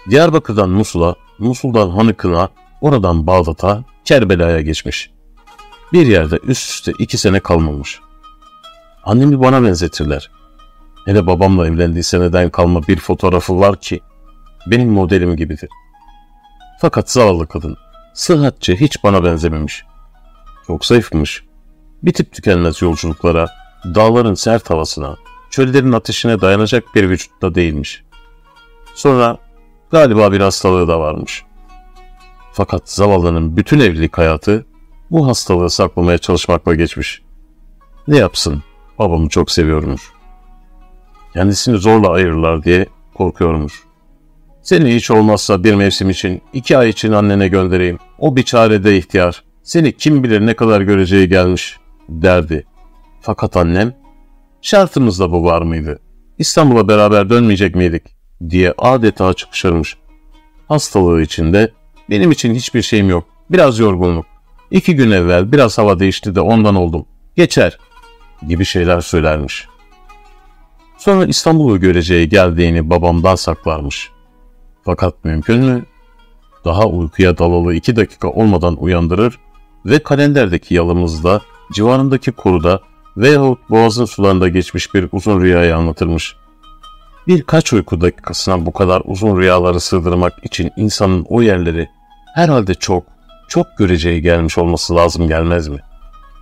Diyarbakır'dan 0.10 0.70
Musul'a, 0.70 1.16
Musul'dan 1.40 1.90
Hanıkın'a, 1.90 2.50
oradan 2.82 3.28
Bağdat'a, 3.28 3.84
Kerbela'ya 4.06 4.62
geçmiş. 4.62 5.12
Bir 5.94 6.08
yerde 6.08 6.40
üst 6.44 6.70
üste 6.70 6.94
iki 7.00 7.18
sene 7.18 7.40
kalmamış. 7.40 8.00
Annemi 9.04 9.42
bana 9.42 9.64
benzetirler. 9.64 10.30
Hele 11.06 11.28
babamla 11.28 11.68
evlendiği 11.68 12.04
seneden 12.04 12.50
kalma 12.50 12.88
bir 12.88 12.98
fotoğrafı 12.98 13.60
var 13.60 13.76
ki 13.76 14.00
benim 14.68 14.90
modelim 14.90 15.36
gibidir. 15.36 15.70
Fakat 16.82 17.12
zavallı 17.12 17.48
kadın 17.48 17.78
sıhhatçe 18.14 18.76
hiç 18.76 19.04
bana 19.04 19.24
benzememiş. 19.24 19.86
Çok 20.68 20.86
zayıfmış. 20.86 21.44
Bitip 22.04 22.34
tükenmez 22.34 22.82
yolculuklara, 22.82 23.50
dağların 23.86 24.34
sert 24.34 24.70
havasına, 24.70 25.18
çöllerin 25.50 25.92
ateşine 25.92 26.42
dayanacak 26.42 26.84
bir 26.96 27.10
vücutta 27.10 27.56
değilmiş. 27.56 28.04
Sonra 28.96 29.38
galiba 29.92 30.32
bir 30.32 30.42
hastalığı 30.42 30.88
da 30.88 31.00
varmış. 31.00 31.44
Fakat 32.54 32.90
zavallının 32.90 33.58
bütün 33.58 33.80
evlilik 33.80 34.18
hayatı 34.18 34.66
bu 35.12 35.28
hastalığı 35.28 35.70
saklamaya 35.70 36.18
çalışmakla 36.18 36.76
geçmiş. 36.76 37.22
Ne 38.08 38.18
yapsın? 38.18 38.64
Babamı 39.00 39.30
çok 39.30 39.52
seviyormuş. 39.52 40.12
Kendisini 41.34 41.78
zorla 41.78 42.10
ayırırlar 42.10 42.64
diye 42.64 42.86
korkuyormuş. 43.14 43.84
Seni 44.62 44.96
hiç 44.96 45.12
olmazsa 45.12 45.64
bir 45.64 45.74
mevsim 45.74 46.10
için, 46.10 46.42
iki 46.54 46.78
ay 46.78 46.90
için 46.90 47.12
annene 47.12 47.48
göndereyim. 47.48 47.98
O 48.20 48.36
bir 48.36 48.44
çarede 48.44 48.98
ihtiyar. 48.98 49.44
Seni 49.64 49.98
kim 49.98 50.24
bilir 50.24 50.46
ne 50.46 50.54
kadar 50.54 50.82
göreceği 50.82 51.30
gelmiş, 51.30 51.78
derdi. 52.10 52.66
Fakat 53.22 53.58
annem, 53.58 53.94
şartımızda 54.62 55.32
bu 55.32 55.44
var 55.44 55.62
mıydı? 55.62 56.00
İstanbul'a 56.38 56.88
beraber 56.88 57.30
dönmeyecek 57.30 57.76
miydik? 57.76 58.04
diye 58.50 58.74
adeta 58.78 59.34
çıkışırmış. 59.34 59.98
Hastalığı 60.68 61.22
içinde, 61.22 61.72
benim 62.10 62.32
için 62.32 62.56
hiçbir 62.56 62.82
şeyim 62.82 63.10
yok. 63.10 63.26
Biraz 63.50 63.80
yorgunluk. 63.80 64.26
İki 64.72 64.96
gün 64.96 65.12
evvel 65.12 65.52
biraz 65.52 65.78
hava 65.78 66.00
değişti 66.00 66.36
de 66.36 66.42
ondan 66.42 66.76
oldum. 66.76 67.06
Geçer. 67.36 67.78
Gibi 68.48 68.66
şeyler 68.66 69.02
söylermiş. 69.02 69.68
Sonra 71.02 71.26
İstanbul'u 71.26 71.80
göreceği 71.80 72.30
geldiğini 72.30 72.90
babamdan 72.90 73.36
saklarmış. 73.36 74.10
Fakat 74.84 75.26
mümkün 75.26 75.60
mü? 75.60 75.86
Daha 76.66 76.86
uykuya 76.86 77.38
dalalı 77.38 77.74
iki 77.74 77.96
dakika 77.96 78.30
olmadan 78.30 78.84
uyandırır 78.84 79.40
ve 79.86 80.00
kalenderdeki 80.00 80.74
yalımızda, 80.74 81.42
civarındaki 81.74 82.32
koruda 82.32 82.80
veyahut 83.18 83.70
boğazın 83.70 84.06
sularında 84.06 84.48
geçmiş 84.48 84.94
bir 84.94 85.10
uzun 85.12 85.42
rüyayı 85.42 85.76
anlatırmış. 85.76 86.36
Birkaç 87.28 87.74
uyku 87.74 88.02
dakikasına 88.02 88.66
bu 88.66 88.74
kadar 88.74 89.02
uzun 89.06 89.38
rüyaları 89.38 89.80
sığdırmak 89.80 90.34
için 90.46 90.72
insanın 90.78 91.26
o 91.30 91.42
yerleri 91.42 91.90
herhalde 92.36 92.74
çok, 92.74 93.04
çok 93.48 93.68
göreceği 93.78 94.22
gelmiş 94.22 94.58
olması 94.58 94.96
lazım 94.96 95.28
gelmez 95.28 95.68
mi? 95.68 95.80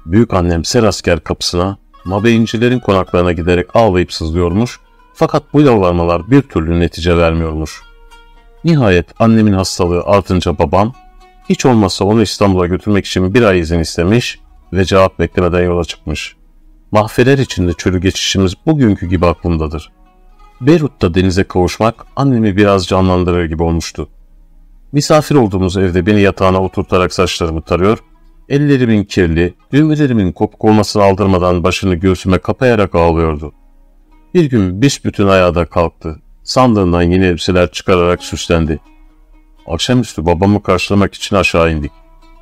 Büyük 0.06 0.34
annem 0.34 0.66
Serasker 0.66 1.20
kapısına, 1.20 1.78
Mabeyincilerin 2.06 2.80
konaklarına 2.80 3.32
giderek 3.32 3.76
ağlayıp 3.76 4.14
sızlıyormuş 4.14 4.80
fakat 5.14 5.54
bu 5.54 5.62
yalvarmalar 5.62 6.32
bir 6.32 6.42
türlü 6.42 6.80
netice 6.80 7.18
vermiyormuş. 7.18 7.82
Nihayet 8.64 9.06
annemin 9.22 9.54
hastalığı 9.54 10.04
artınca 10.04 10.60
babam, 10.60 10.94
hiç 11.50 11.66
olmazsa 11.66 12.06
onu 12.06 12.22
İstanbul'a 12.22 12.68
götürmek 12.68 13.06
için 13.06 13.34
bir 13.34 13.42
ay 13.44 13.60
izin 13.60 13.80
istemiş 13.80 14.40
ve 14.74 14.86
cevap 14.86 15.20
beklemeden 15.20 15.64
yola 15.64 15.84
çıkmış. 15.84 16.36
Mahfeler 16.92 17.38
içinde 17.38 17.74
çölü 17.74 18.02
geçişimiz 18.02 18.54
bugünkü 18.66 19.08
gibi 19.08 19.26
aklımdadır. 19.26 19.92
Beyrut'ta 20.62 21.14
denize 21.14 21.44
kavuşmak 21.44 22.06
annemi 22.16 22.58
biraz 22.58 22.88
canlandırır 22.88 23.46
gibi 23.46 23.64
olmuştu. 23.64 24.10
Misafir 24.92 25.36
olduğumuz 25.36 25.78
evde 25.78 26.06
beni 26.06 26.22
yatağına 26.22 26.62
oturtarak 26.62 27.14
saçlarımı 27.14 27.62
tarıyor, 27.62 27.98
ellerimin 28.50 29.04
kirli, 29.04 29.54
düğmelerimin 29.74 30.32
kopuk 30.32 30.66
olmasını 30.66 31.04
aldırmadan 31.04 31.64
başını 31.64 31.96
göğsüme 31.96 32.38
kapayarak 32.38 32.96
ağlıyordu. 32.96 33.54
Bir 34.34 34.46
gün 34.46 34.82
büsbütün 34.82 35.28
ayağa 35.28 35.66
kalktı. 35.66 36.20
Sandığından 36.44 37.02
yeni 37.02 37.26
elbiseler 37.26 37.72
çıkararak 37.72 38.24
süslendi. 38.24 38.80
Akşamüstü 39.68 40.26
babamı 40.26 40.64
karşılamak 40.64 41.14
için 41.14 41.36
aşağı 41.36 41.72
indik. 41.72 41.92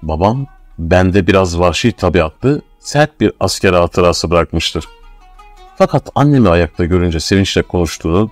Babam, 0.01 0.47
bende 0.79 1.27
biraz 1.27 1.59
vahşi 1.59 1.91
tabiatlı, 1.91 2.61
sert 2.79 3.21
bir 3.21 3.31
asker 3.39 3.73
hatırası 3.73 4.31
bırakmıştır. 4.31 4.85
Fakat 5.77 6.09
annemi 6.15 6.49
ayakta 6.49 6.85
görünce 6.85 7.19
sevinçle 7.19 7.61
konuştuğunu, 7.61 8.31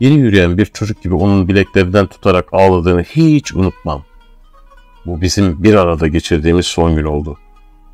yeni 0.00 0.14
yürüyen 0.14 0.58
bir 0.58 0.66
çocuk 0.66 1.02
gibi 1.02 1.14
onun 1.14 1.48
bileklerinden 1.48 2.06
tutarak 2.06 2.48
ağladığını 2.52 3.02
hiç 3.02 3.54
unutmam. 3.54 4.04
Bu 5.06 5.20
bizim 5.20 5.62
bir 5.62 5.74
arada 5.74 6.08
geçirdiğimiz 6.08 6.66
son 6.66 6.96
gün 6.96 7.04
oldu. 7.04 7.38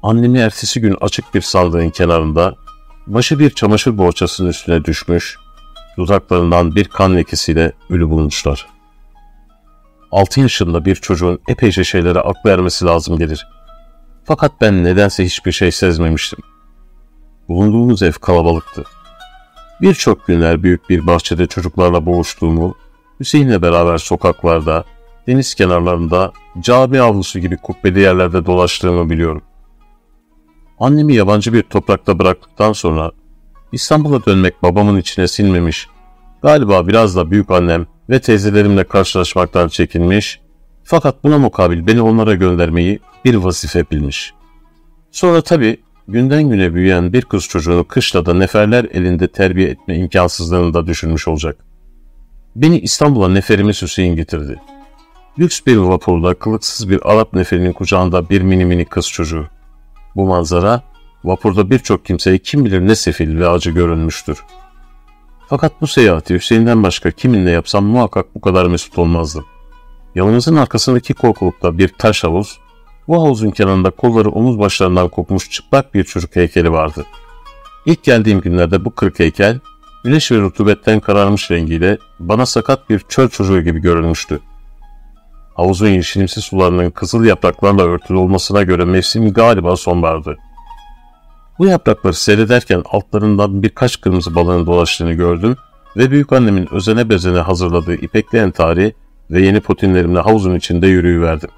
Annemi 0.02 0.38
ertesi 0.38 0.80
gün 0.80 0.96
açık 1.00 1.34
bir 1.34 1.40
sandığın 1.40 1.90
kenarında, 1.90 2.54
başı 3.06 3.38
bir 3.38 3.50
çamaşır 3.50 3.98
bohçasının 3.98 4.48
üstüne 4.48 4.84
düşmüş, 4.84 5.36
dudaklarından 5.96 6.74
bir 6.74 6.84
kan 6.84 7.16
lekesiyle 7.16 7.72
ölü 7.90 8.10
bulmuşlar. 8.10 8.66
Altı 10.12 10.40
yaşında 10.40 10.84
bir 10.84 10.94
çocuğun 10.94 11.40
epeyce 11.48 11.84
şeylere 11.84 12.18
aklı 12.18 12.50
ermesi 12.50 12.84
lazım 12.84 13.18
gelir. 13.18 13.46
Fakat 14.24 14.52
ben 14.60 14.84
nedense 14.84 15.24
hiçbir 15.24 15.52
şey 15.52 15.72
sezmemiştim. 15.72 16.38
Bulunduğumuz 17.48 18.02
ev 18.02 18.12
kalabalıktı. 18.12 18.84
Birçok 19.80 20.26
günler 20.26 20.62
büyük 20.62 20.90
bir 20.90 21.06
bahçede 21.06 21.46
çocuklarla 21.46 22.06
boğuştuğumu, 22.06 22.74
Hüseyin'le 23.20 23.62
beraber 23.62 23.98
sokaklarda, 23.98 24.84
deniz 25.26 25.54
kenarlarında, 25.54 26.32
cami 26.60 27.00
avlusu 27.00 27.38
gibi 27.38 27.56
kubbeli 27.56 28.00
yerlerde 28.00 28.46
dolaştığımı 28.46 29.10
biliyorum. 29.10 29.42
Annemi 30.78 31.14
yabancı 31.14 31.52
bir 31.52 31.62
toprakta 31.62 32.18
bıraktıktan 32.18 32.72
sonra 32.72 33.10
İstanbul'a 33.72 34.24
dönmek 34.24 34.62
babamın 34.62 34.98
içine 34.98 35.28
sinmemiş, 35.28 35.88
galiba 36.42 36.88
biraz 36.88 37.16
da 37.16 37.30
büyük 37.30 37.50
annem 37.50 37.86
ve 38.10 38.20
teyzelerimle 38.20 38.84
karşılaşmaktan 38.84 39.68
çekinmiş, 39.68 40.40
fakat 40.84 41.24
buna 41.24 41.38
mukabil 41.38 41.86
beni 41.86 42.02
onlara 42.02 42.34
göndermeyi 42.34 42.98
bir 43.24 43.34
vazife 43.34 43.84
bilmiş. 43.90 44.34
Sonra 45.10 45.40
tabii 45.40 45.80
günden 46.08 46.42
güne 46.42 46.74
büyüyen 46.74 47.12
bir 47.12 47.22
kız 47.22 47.44
çocuğunu 47.44 47.84
kışlada 47.84 48.34
neferler 48.34 48.84
elinde 48.92 49.28
terbiye 49.28 49.68
etme 49.68 49.96
imkansızlığını 49.96 50.74
da 50.74 50.86
düşünmüş 50.86 51.28
olacak. 51.28 51.56
Beni 52.56 52.78
İstanbul'a 52.78 53.28
neferimiz 53.28 53.82
Hüseyin 53.82 54.16
getirdi. 54.16 54.60
Lüks 55.38 55.60
bir 55.66 55.76
vapurda 55.76 56.34
kılıksız 56.34 56.90
bir 56.90 57.12
Arap 57.12 57.34
neferinin 57.34 57.72
kucağında 57.72 58.28
bir 58.28 58.42
mini 58.42 58.64
mini 58.64 58.84
kız 58.84 59.08
çocuğu. 59.08 59.46
Bu 60.16 60.26
manzara 60.26 60.82
vapurda 61.24 61.70
birçok 61.70 62.04
kimseye 62.04 62.38
kim 62.38 62.64
bilir 62.64 62.80
ne 62.80 62.94
sefil 62.94 63.38
ve 63.38 63.48
acı 63.48 63.70
görünmüştür. 63.70 64.44
Fakat 65.48 65.80
bu 65.80 65.86
seyahati 65.86 66.34
Hüseyin'den 66.34 66.82
başka 66.82 67.10
kiminle 67.10 67.50
yapsam 67.50 67.84
muhakkak 67.84 68.34
bu 68.34 68.40
kadar 68.40 68.66
mesut 68.66 68.98
olmazdım. 68.98 69.44
Yanımızın 70.14 70.56
arkasındaki 70.56 71.14
korkulukta 71.14 71.78
bir 71.78 71.88
taş 71.88 72.24
havuz, 72.24 72.58
bu 73.08 73.22
havuzun 73.22 73.50
kenarında 73.50 73.90
kolları 73.90 74.30
omuz 74.30 74.58
başlarından 74.58 75.08
kopmuş 75.08 75.50
çıplak 75.50 75.94
bir 75.94 76.04
çocuk 76.04 76.36
heykeli 76.36 76.72
vardı. 76.72 77.04
İlk 77.86 78.04
geldiğim 78.04 78.40
günlerde 78.40 78.84
bu 78.84 78.94
kırık 78.94 79.18
heykel, 79.18 79.60
güneş 80.04 80.32
ve 80.32 80.40
rutubetten 80.40 81.00
kararmış 81.00 81.50
rengiyle 81.50 81.98
bana 82.18 82.46
sakat 82.46 82.90
bir 82.90 82.98
çöl 83.08 83.28
çocuğu 83.28 83.60
gibi 83.62 83.80
görünmüştü. 83.80 84.40
Havuzun 85.54 85.88
yeşilimsi 85.88 86.40
sularının 86.40 86.90
kızıl 86.90 87.24
yapraklarla 87.24 87.82
örtülü 87.82 88.18
olmasına 88.18 88.62
göre 88.62 88.84
mevsim 88.84 89.32
galiba 89.32 89.76
sonbahardı. 89.76 90.38
Bu 91.58 91.66
yaprakları 91.66 92.14
seyrederken 92.14 92.82
altlarından 92.84 93.62
birkaç 93.62 94.00
kırmızı 94.00 94.34
balığın 94.34 94.66
dolaştığını 94.66 95.12
gördüm 95.12 95.56
ve 95.96 96.10
büyük 96.10 96.32
annemin 96.32 96.74
özene 96.74 97.08
bezene 97.08 97.38
hazırladığı 97.38 97.94
ipekli 97.94 98.38
entari 98.38 98.94
ve 99.30 99.40
yeni 99.40 99.60
potinlerimle 99.60 100.20
havuzun 100.20 100.54
içinde 100.54 100.86
yürüyüverdim. 100.86 101.50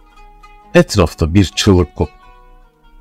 Etrafta 0.75 1.35
bir 1.35 1.45
çığlık 1.45 1.97
koptu. 1.97 2.15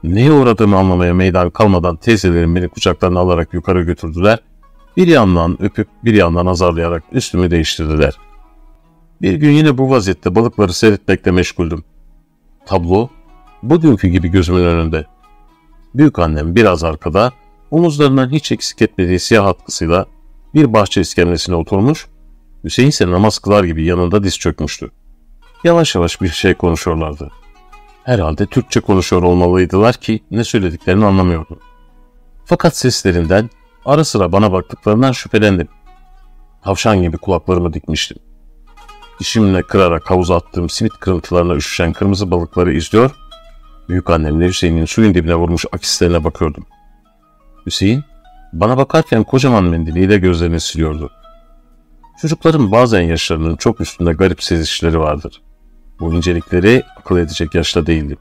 Neye 0.03 0.31
uğradığımı 0.31 0.77
anlamaya 0.77 1.13
meydan 1.13 1.49
kalmadan 1.49 1.95
teyzelerim 1.95 2.55
beni 2.55 2.69
kucaklarına 2.69 3.19
alarak 3.19 3.53
yukarı 3.53 3.81
götürdüler. 3.81 4.39
Bir 4.97 5.07
yandan 5.07 5.63
öpüp 5.63 5.87
bir 6.03 6.13
yandan 6.13 6.45
azarlayarak 6.45 7.03
üstümü 7.11 7.51
değiştirdiler. 7.51 8.13
Bir 9.23 9.33
gün 9.33 9.51
yine 9.51 9.77
bu 9.77 9.89
vaziyette 9.89 10.35
balıkları 10.35 10.73
seyretmekle 10.73 11.31
meşguldüm. 11.31 11.83
Tablo 12.65 13.09
bugünkü 13.63 14.07
gibi 14.07 14.27
gözümün 14.27 14.65
önünde. 14.65 15.05
Büyük 15.95 16.19
annem 16.19 16.55
biraz 16.55 16.83
arkada, 16.83 17.31
omuzlarından 17.71 18.29
hiç 18.29 18.51
eksik 18.51 18.81
etmediği 18.81 19.19
siyah 19.19 19.45
atkısıyla 19.45 20.05
bir 20.53 20.73
bahçe 20.73 21.01
iskemlesine 21.01 21.55
oturmuş, 21.55 22.07
Hüseyin 22.63 22.89
ise 22.89 23.11
namaz 23.11 23.39
kılar 23.39 23.63
gibi 23.63 23.83
yanında 23.83 24.23
diz 24.23 24.39
çökmüştü. 24.39 24.91
Yavaş 25.63 25.95
yavaş 25.95 26.21
bir 26.21 26.29
şey 26.29 26.53
konuşuyorlardı. 26.53 27.31
Herhalde 28.03 28.45
Türkçe 28.45 28.79
konuşuyor 28.79 29.23
olmalıydılar 29.23 29.95
ki 29.95 30.23
ne 30.31 30.43
söylediklerini 30.43 31.05
anlamıyordum. 31.05 31.59
Fakat 32.45 32.77
seslerinden 32.77 33.49
ara 33.85 34.03
sıra 34.03 34.31
bana 34.31 34.51
baktıklarından 34.51 35.11
şüphelendim. 35.11 35.67
Tavşan 36.63 37.01
gibi 37.01 37.17
kulaklarımı 37.17 37.73
dikmiştim. 37.73 38.17
Dişimle 39.19 39.63
kırarak 39.63 40.11
havuza 40.11 40.35
attığım 40.35 40.69
simit 40.69 40.93
kırıntılarına 40.99 41.55
üşüşen 41.55 41.93
kırmızı 41.93 42.31
balıkları 42.31 42.73
izliyor, 42.73 43.11
büyük 43.89 44.09
annemle 44.09 44.47
Hüseyin'in 44.47 44.85
suyun 44.85 45.13
dibine 45.13 45.35
vurmuş 45.35 45.65
akislerine 45.71 46.23
bakıyordum. 46.23 46.65
Hüseyin, 47.65 48.03
bana 48.53 48.77
bakarken 48.77 49.23
kocaman 49.23 49.63
mendiliyle 49.63 50.17
gözlerini 50.17 50.59
siliyordu. 50.59 51.11
Çocukların 52.21 52.71
bazen 52.71 53.01
yaşlarının 53.01 53.55
çok 53.55 53.81
üstünde 53.81 54.11
garip 54.13 54.43
sezişleri 54.43 54.99
vardır. 54.99 55.41
Bu 55.99 56.13
incelikleri 56.13 56.83
akıl 56.99 57.17
edecek 57.17 57.55
yaşta 57.55 57.85
değildim. 57.85 58.17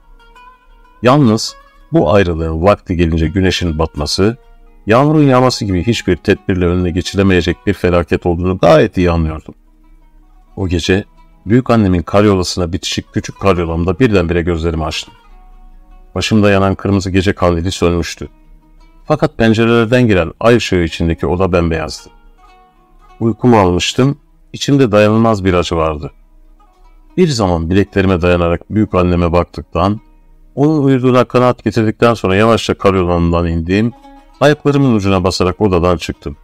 Yalnız 1.01 1.55
bu 1.91 2.13
ayrılığın 2.13 2.63
vakti 2.63 2.97
gelince 2.97 3.27
güneşin 3.27 3.79
batması, 3.79 4.37
yağmurun 4.87 5.23
yağması 5.23 5.65
gibi 5.65 5.83
hiçbir 5.83 6.15
tedbirle 6.15 6.65
önüne 6.65 6.89
geçilemeyecek 6.89 7.57
bir 7.67 7.73
felaket 7.73 8.25
olduğunu 8.25 8.57
gayet 8.57 8.97
iyi 8.97 9.11
anlıyordum. 9.11 9.55
O 10.55 10.67
gece 10.67 11.03
büyük 11.45 11.69
annemin 11.69 12.01
karyolasına 12.01 12.73
bitişik 12.73 13.13
küçük 13.13 13.39
karyolamda 13.39 13.99
birdenbire 13.99 14.41
gözlerimi 14.41 14.85
açtım. 14.85 15.13
Başımda 16.15 16.49
yanan 16.49 16.75
kırmızı 16.75 17.11
gece 17.11 17.33
kandili 17.33 17.71
sönmüştü. 17.71 18.29
Fakat 19.05 19.37
pencerelerden 19.37 20.07
giren 20.07 20.31
ay 20.39 20.55
ışığı 20.55 20.75
içindeki 20.75 21.27
oda 21.27 21.51
bembeyazdı. 21.51 22.09
Uykumu 23.19 23.59
almıştım, 23.59 24.19
içimde 24.53 24.91
dayanılmaz 24.91 25.45
bir 25.45 25.53
acı 25.53 25.75
vardı. 25.75 26.11
Bir 27.17 27.27
zaman 27.27 27.69
bileklerime 27.69 28.21
dayanarak 28.21 28.61
büyük 28.69 28.95
anneme 28.95 29.31
baktıktan, 29.31 29.99
onun 30.55 30.83
uyuduğuna 30.83 31.23
kanaat 31.23 31.63
getirdikten 31.63 32.13
sonra 32.13 32.35
yavaşça 32.35 32.73
karyolanından 32.73 33.47
indiğim, 33.47 33.91
ayaklarımın 34.41 34.95
ucuna 34.95 35.23
basarak 35.23 35.61
odadan 35.61 35.97
çıktım. 35.97 36.37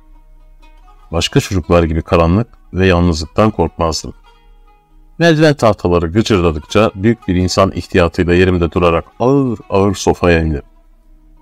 Başka 1.12 1.39
çocuklar 1.39 1.84
gibi 1.84 2.02
karanlık 2.02 2.59
ve 2.73 2.88
yalnızlıktan 2.88 3.51
korkmazdım. 3.51 4.13
Merdiven 5.19 5.53
tahtaları 5.53 6.08
gıcırdadıkça 6.08 6.91
büyük 6.95 7.27
bir 7.27 7.36
insan 7.36 7.71
ihtiyatıyla 7.71 8.34
yerimde 8.34 8.71
durarak 8.71 9.05
ağır 9.19 9.60
ağır 9.69 9.95
sofaya 9.95 10.41
indim. 10.41 10.62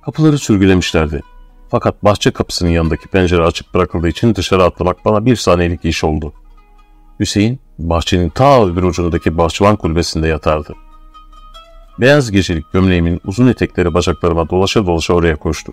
Kapıları 0.05 0.37
sürgülemişlerdi. 0.37 1.21
Fakat 1.69 2.03
bahçe 2.03 2.31
kapısının 2.31 2.69
yanındaki 2.69 3.07
pencere 3.07 3.43
açık 3.43 3.73
bırakıldığı 3.73 4.07
için 4.07 4.35
dışarı 4.35 4.63
atlamak 4.63 5.05
bana 5.05 5.25
bir 5.25 5.35
saniyelik 5.35 5.85
iş 5.85 6.03
oldu. 6.03 6.33
Hüseyin, 7.19 7.59
bahçenin 7.79 8.29
ta 8.29 8.65
öbür 8.65 8.83
ucundaki 8.83 9.37
bahçıvan 9.37 9.75
kulübesinde 9.75 10.27
yatardı. 10.27 10.73
Beyaz 11.99 12.31
gecelik 12.31 12.73
gömleğimin 12.73 13.21
uzun 13.25 13.47
etekleri 13.47 13.93
bacaklarıma 13.93 14.49
dolaşa 14.49 14.85
dolaşa 14.85 15.13
oraya 15.13 15.35
koştu. 15.35 15.71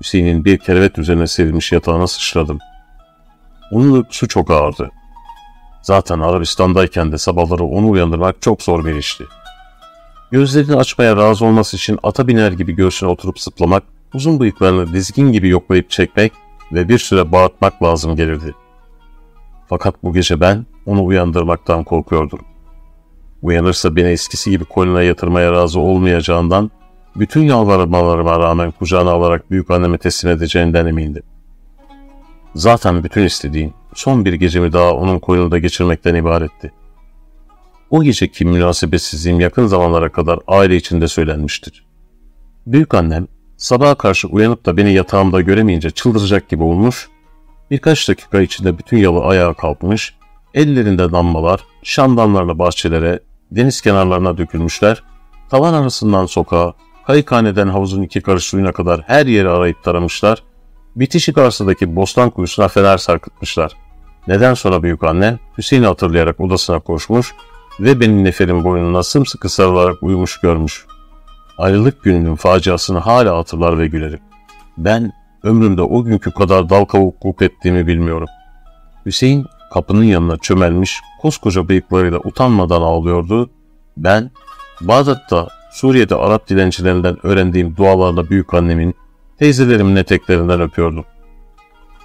Hüseyin'in 0.00 0.44
bir 0.44 0.58
kerevet 0.58 0.98
üzerine 0.98 1.26
serilmiş 1.26 1.72
yatağına 1.72 2.06
sıçradım. 2.06 2.58
Onun 3.72 3.92
uykusu 3.92 4.28
çok 4.28 4.50
ağırdı. 4.50 4.90
Zaten 5.82 6.20
Arabistan'dayken 6.20 7.12
de 7.12 7.18
sabahları 7.18 7.64
onu 7.64 7.90
uyandırmak 7.90 8.42
çok 8.42 8.62
zor 8.62 8.84
bir 8.84 8.94
işti. 8.94 9.24
Gözlerini 10.30 10.76
açmaya 10.76 11.16
razı 11.16 11.44
olması 11.44 11.76
için 11.76 11.98
ata 12.02 12.28
biner 12.28 12.52
gibi 12.52 12.72
göğsüne 12.72 13.10
oturup 13.10 13.40
sıplamak, 13.40 13.82
uzun 14.14 14.40
bıyıklarını 14.40 14.92
dizgin 14.92 15.32
gibi 15.32 15.48
yoklayıp 15.48 15.90
çekmek 15.90 16.32
ve 16.72 16.88
bir 16.88 16.98
süre 16.98 17.32
bağırtmak 17.32 17.82
lazım 17.82 18.16
gelirdi. 18.16 18.54
Fakat 19.68 20.02
bu 20.02 20.12
gece 20.12 20.40
ben 20.40 20.66
onu 20.86 21.04
uyandırmaktan 21.04 21.84
korkuyordum. 21.84 22.40
Uyanırsa 23.42 23.96
beni 23.96 24.08
eskisi 24.08 24.50
gibi 24.50 24.64
koynuna 24.64 25.02
yatırmaya 25.02 25.52
razı 25.52 25.80
olmayacağından 25.80 26.70
bütün 27.16 27.42
yalvarmalarıma 27.42 28.38
rağmen 28.38 28.70
kucağına 28.70 29.10
alarak 29.10 29.50
büyük 29.50 29.70
anneme 29.70 29.98
teslim 29.98 30.32
edeceğinden 30.32 30.86
emindim. 30.86 31.22
Zaten 32.56 33.04
bütün 33.04 33.24
istediğim 33.24 33.74
son 33.94 34.24
bir 34.24 34.32
gecemi 34.32 34.72
daha 34.72 34.92
onun 34.92 35.18
koynunda 35.18 35.58
geçirmekten 35.58 36.14
ibaretti. 36.14 36.72
O 37.90 38.02
geceki 38.02 38.44
münasebetsizliğim 38.44 39.40
yakın 39.40 39.66
zamanlara 39.66 40.12
kadar 40.12 40.38
aile 40.46 40.76
içinde 40.76 41.08
söylenmiştir. 41.08 41.86
Büyük 42.66 42.94
annem 42.94 43.28
sabaha 43.56 43.94
karşı 43.94 44.28
uyanıp 44.28 44.66
da 44.66 44.76
beni 44.76 44.92
yatağımda 44.92 45.40
göremeyince 45.40 45.90
çıldıracak 45.90 46.48
gibi 46.48 46.62
olmuş, 46.62 47.08
birkaç 47.70 48.08
dakika 48.08 48.40
içinde 48.40 48.78
bütün 48.78 48.96
yalı 48.96 49.24
ayağa 49.24 49.54
kalkmış, 49.54 50.14
ellerinde 50.54 51.12
damlalar, 51.12 51.64
şamdanlarla 51.82 52.58
bahçelere, 52.58 53.20
deniz 53.50 53.80
kenarlarına 53.80 54.38
dökülmüşler, 54.38 55.02
tavan 55.50 55.74
arasından 55.74 56.26
sokağa, 56.26 56.74
kayıkhaneden 57.06 57.68
havuzun 57.68 58.02
iki 58.02 58.20
karış 58.20 58.44
suyuna 58.44 58.72
kadar 58.72 59.00
her 59.06 59.26
yeri 59.26 59.48
arayıp 59.48 59.84
taramışlar, 59.84 60.42
bitişik 60.96 61.38
arsadaki 61.38 61.96
bostan 61.96 62.30
kuyusuna 62.30 62.68
fener 62.68 62.98
sarkıtmışlar. 62.98 63.72
Neden 64.28 64.54
sonra 64.54 64.82
büyük 64.82 65.04
annem 65.04 65.38
Hüseyin'i 65.58 65.86
hatırlayarak 65.86 66.40
odasına 66.40 66.80
koşmuş 66.80 67.34
ve 67.80 68.00
benim 68.00 68.24
neferin 68.24 68.64
boynuna 68.64 69.02
sımsıkı 69.02 69.48
sarılarak 69.48 70.02
uyumuş 70.02 70.40
görmüş. 70.40 70.86
Ayrılık 71.58 72.04
gününün 72.04 72.34
faciasını 72.34 72.98
hala 72.98 73.38
hatırlar 73.38 73.78
ve 73.78 73.86
gülerim. 73.86 74.20
Ben 74.78 75.12
ömrümde 75.42 75.82
o 75.82 76.04
günkü 76.04 76.30
kadar 76.30 76.70
dal 76.70 76.84
kavukluk 76.84 77.42
ettiğimi 77.42 77.86
bilmiyorum. 77.86 78.28
Hüseyin 79.06 79.46
kapının 79.72 80.04
yanına 80.04 80.36
çömelmiş 80.36 81.00
koskoca 81.22 81.68
bıyıklarıyla 81.68 82.18
utanmadan 82.18 82.82
ağlıyordu. 82.82 83.50
Ben 83.96 84.30
Bağdat'ta 84.80 85.48
Suriye'de 85.72 86.14
Arap 86.14 86.48
dilencilerinden 86.48 87.26
öğrendiğim 87.26 87.76
dualarla 87.76 88.30
büyük 88.30 88.54
annemin, 88.54 88.94
teyzelerimin 89.38 89.96
eteklerinden 89.96 90.60
öpüyordum. 90.60 91.04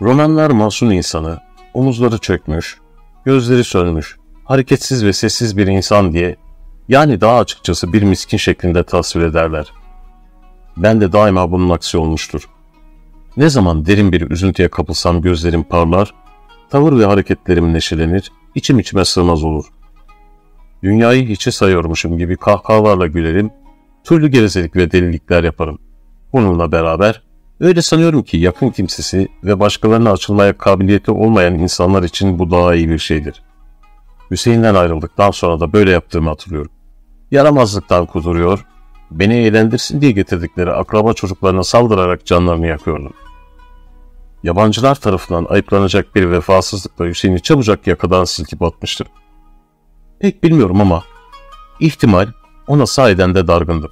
Romanlar 0.02 0.52
masum 0.52 0.92
insanı, 0.92 1.40
omuzları 1.74 2.18
çökmüş, 2.18 2.78
gözleri 3.26 3.64
sönmüş, 3.64 4.18
hareketsiz 4.46 5.06
ve 5.06 5.14
sessiz 5.14 5.58
bir 5.58 5.68
insan 5.68 6.14
diye, 6.14 6.36
yani 6.88 7.22
daha 7.22 7.40
açıkçası 7.40 7.94
bir 7.94 8.04
miskin 8.04 8.38
şeklinde 8.38 8.84
tasvir 8.84 9.22
ederler. 9.22 9.74
Ben 10.78 11.02
de 11.02 11.12
daima 11.12 11.52
bunun 11.52 11.70
aksi 11.70 11.98
olmuştur. 11.98 12.50
Ne 13.38 13.50
zaman 13.50 13.86
derin 13.86 14.12
bir 14.12 14.32
üzüntüye 14.32 14.68
kapılsam 14.68 15.22
gözlerim 15.22 15.64
parlar, 15.64 16.14
tavır 16.70 17.00
ve 17.00 17.06
hareketlerim 17.06 17.74
neşelenir, 17.74 18.32
içim 18.56 18.80
içime 18.80 19.06
sığmaz 19.06 19.44
olur. 19.44 19.66
Dünyayı 20.84 21.28
hiçe 21.28 21.52
sayıyormuşum 21.52 22.18
gibi 22.18 22.38
kahkahalarla 22.38 23.08
gülerim, 23.08 23.52
türlü 24.04 24.28
gevezelik 24.28 24.76
ve 24.76 24.92
delilikler 24.92 25.44
yaparım. 25.44 25.80
Bununla 26.34 26.72
beraber 26.72 27.22
öyle 27.60 27.82
sanıyorum 27.82 28.24
ki 28.24 28.38
yakın 28.38 28.70
kimsesi 28.70 29.28
ve 29.44 29.60
başkalarına 29.60 30.12
açılmaya 30.12 30.58
kabiliyeti 30.58 31.12
olmayan 31.12 31.56
insanlar 31.56 32.04
için 32.04 32.40
bu 32.40 32.52
daha 32.52 32.76
iyi 32.76 32.90
bir 32.90 33.00
şeydir. 33.00 33.44
Hüseyin'den 34.32 34.76
ayrıldıktan 34.76 35.32
sonra 35.32 35.60
da 35.60 35.74
böyle 35.74 35.92
yaptığımı 35.92 36.30
hatırlıyorum. 36.30 36.72
Yaramazlıktan 37.32 38.06
kuduruyor, 38.06 38.66
beni 39.12 39.34
eğlendirsin 39.34 40.02
diye 40.02 40.12
getirdikleri 40.12 40.72
akraba 40.72 41.14
çocuklarına 41.14 41.64
saldırarak 41.64 42.26
canlarını 42.26 42.68
yakıyordum. 42.68 43.14
Yabancılar 44.44 44.96
tarafından 44.96 45.46
ayıplanacak 45.50 46.16
bir 46.16 46.32
vefasızlıkla 46.32 47.06
Hüseyin'i 47.06 47.42
çabucak 47.42 47.88
yakadan 47.88 48.24
silkip 48.24 48.62
atmıştır. 48.62 49.08
Pek 50.20 50.44
bilmiyorum 50.44 50.82
ama 50.82 51.04
ihtimal 51.80 52.28
ona 52.68 52.86
sahiden 52.86 53.36
de 53.36 53.48
dargındım. 53.48 53.90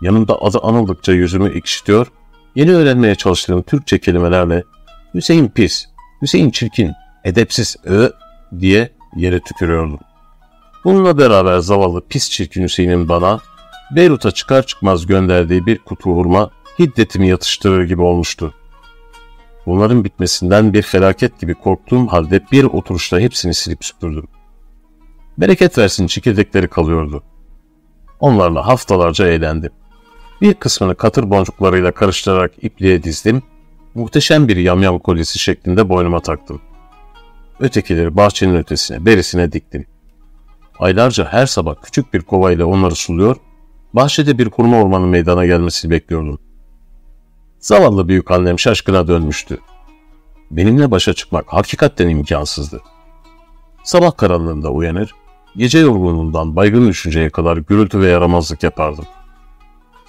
Yanımda 0.00 0.42
adı 0.42 0.58
anıldıkça 0.58 1.12
yüzümü 1.12 1.48
ekşitiyor, 1.58 2.06
yeni 2.54 2.74
öğrenmeye 2.74 3.14
çalıştığım 3.14 3.62
Türkçe 3.62 3.98
kelimelerle 3.98 4.64
Hüseyin 5.14 5.48
pis, 5.48 5.86
Hüseyin 6.22 6.50
çirkin, 6.50 6.92
edepsiz, 7.24 7.76
ö 7.84 8.10
diye 8.58 8.90
yere 9.16 9.40
tükürüyordum. 9.40 9.98
Bununla 10.84 11.18
beraber 11.18 11.58
zavallı 11.58 12.06
pis 12.08 12.30
çirkin 12.30 12.62
Hüseyin'in 12.62 13.08
bana 13.08 13.40
Beyrut'a 13.96 14.30
çıkar 14.30 14.66
çıkmaz 14.66 15.06
gönderdiği 15.06 15.66
bir 15.66 15.78
kutu 15.78 16.10
hurma 16.10 16.50
hiddetimi 16.78 17.28
yatıştırır 17.28 17.84
gibi 17.84 18.02
olmuştu. 18.02 18.54
Bunların 19.66 20.04
bitmesinden 20.04 20.72
bir 20.72 20.82
felaket 20.82 21.40
gibi 21.40 21.54
korktuğum 21.54 22.06
halde 22.06 22.44
bir 22.52 22.64
oturuşta 22.64 23.20
hepsini 23.20 23.54
silip 23.54 23.84
süpürdüm. 23.84 24.28
Bereket 25.38 25.78
versin 25.78 26.06
çekirdekleri 26.06 26.68
kalıyordu. 26.68 27.22
Onlarla 28.20 28.66
haftalarca 28.66 29.26
eğlendim. 29.26 29.72
Bir 30.40 30.54
kısmını 30.54 30.94
katır 30.94 31.30
boncuklarıyla 31.30 31.92
karıştırarak 31.92 32.52
ipliğe 32.62 33.02
dizdim, 33.02 33.42
muhteşem 33.94 34.48
bir 34.48 34.56
yamyam 34.56 34.98
kolyesi 34.98 35.38
şeklinde 35.38 35.88
boynuma 35.88 36.20
taktım. 36.20 36.60
Ötekileri 37.60 38.16
bahçenin 38.16 38.54
ötesine, 38.54 39.06
berisine 39.06 39.52
diktim. 39.52 39.86
Aylarca 40.78 41.24
her 41.24 41.46
sabah 41.46 41.74
küçük 41.82 42.14
bir 42.14 42.20
kovayla 42.20 42.66
onları 42.66 42.94
suluyor, 42.94 43.36
bahçede 43.92 44.38
bir 44.38 44.50
kurma 44.50 44.80
ormanı 44.82 45.06
meydana 45.06 45.46
gelmesini 45.46 45.90
bekliyordum. 45.90 46.38
Zavallı 47.58 48.08
büyük 48.08 48.30
annem 48.30 48.58
şaşkına 48.58 49.08
dönmüştü. 49.08 49.58
Benimle 50.50 50.90
başa 50.90 51.14
çıkmak 51.14 51.44
hakikaten 51.48 52.08
imkansızdı. 52.08 52.80
Sabah 53.82 54.16
karanlığında 54.16 54.70
uyanır, 54.70 55.14
gece 55.56 55.78
yorgunluğundan 55.78 56.56
baygın 56.56 56.88
düşünceye 56.88 57.30
kadar 57.30 57.56
gürültü 57.56 58.00
ve 58.00 58.08
yaramazlık 58.08 58.62
yapardım. 58.62 59.04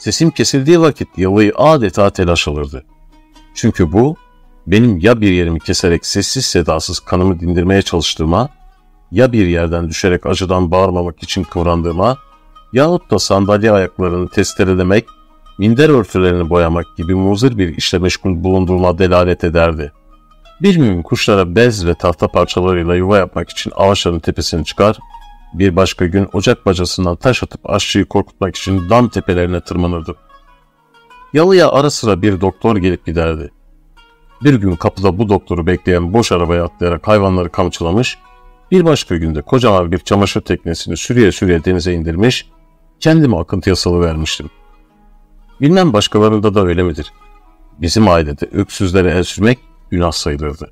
Sesim 0.02 0.32
kesildiği 0.32 0.82
vakit 0.82 1.18
yalıyı 1.18 1.54
adeta 1.56 2.10
telaş 2.10 2.48
alırdı. 2.48 2.86
Çünkü 3.54 3.92
bu, 3.92 4.16
benim 4.68 4.98
ya 4.98 5.22
bir 5.22 5.32
yerimi 5.32 5.60
keserek 5.60 6.06
sessiz 6.06 6.46
sedasız 6.46 7.00
kanımı 7.00 7.40
dindirmeye 7.40 7.82
çalıştığıma, 7.82 8.50
ya 9.12 9.32
bir 9.32 9.48
yerden 9.48 9.90
düşerek 9.90 10.26
acıdan 10.26 10.72
bağırmamak 10.72 11.24
için 11.24 11.44
kıvrandığıma, 11.44 12.18
yahut 12.74 13.12
da 13.12 13.20
sandalye 13.20 13.72
ayaklarını 13.72 14.30
testerelemek, 14.30 15.06
minder 15.58 15.90
örtülerini 15.90 16.50
boyamak 16.50 16.86
gibi 16.98 17.16
muzır 17.16 17.58
bir 17.58 17.78
işle 17.78 17.98
meşgul 17.98 18.44
bulunduğuma 18.44 18.98
delalet 18.98 19.44
ederdi. 19.44 19.92
Bir 20.62 20.76
gün 20.76 21.02
kuşlara 21.02 21.56
bez 21.56 21.86
ve 21.86 21.94
tahta 21.94 22.28
parçalarıyla 22.28 22.96
yuva 22.96 23.18
yapmak 23.18 23.50
için 23.50 23.72
ağaçların 23.76 24.20
tepesine 24.20 24.64
çıkar, 24.64 24.98
bir 25.54 25.76
başka 25.76 26.06
gün 26.06 26.30
ocak 26.34 26.66
bacasından 26.66 27.16
taş 27.16 27.44
atıp 27.44 27.70
aşçıyı 27.70 28.06
korkutmak 28.06 28.56
için 28.56 28.90
dam 28.90 29.10
tepelerine 29.10 29.62
tırmanırdım. 29.62 30.16
Yalıya 31.34 31.72
ara 31.72 31.90
sıra 31.90 32.22
bir 32.22 32.42
doktor 32.42 32.78
gelip 32.78 33.06
giderdi. 33.06 33.52
Bir 34.44 34.54
gün 34.54 34.76
kapıda 34.76 35.18
bu 35.18 35.30
doktoru 35.30 35.68
bekleyen 35.68 36.14
boş 36.14 36.32
arabaya 36.32 36.64
atlayarak 36.64 37.08
hayvanları 37.08 37.50
kamçılamış, 37.50 38.18
bir 38.72 38.86
başka 38.86 39.18
günde 39.18 39.42
kocaman 39.42 39.92
bir 39.92 39.98
çamaşır 39.98 40.42
teknesini 40.42 40.98
sürüye 40.98 41.32
sürüye 41.32 41.66
denize 41.66 41.94
indirmiş, 41.94 42.50
kendimi 43.00 43.38
akıntıya 43.38 43.76
salıvermiştim. 43.76 44.50
Bilmem 45.62 45.94
başkalarında 45.94 46.56
da 46.56 46.66
öyle 46.66 46.84
midir? 46.84 47.14
Bizim 47.78 48.08
ailede 48.08 48.46
öksüzlere 48.46 49.12
el 49.12 49.24
sürmek 49.24 49.60
günah 49.90 50.12
sayılırdı. 50.12 50.72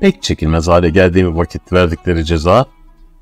Pek 0.00 0.22
çekilmez 0.22 0.68
hale 0.68 0.90
geldiğim 0.90 1.36
vakit 1.36 1.72
verdikleri 1.72 2.24
ceza, 2.24 2.66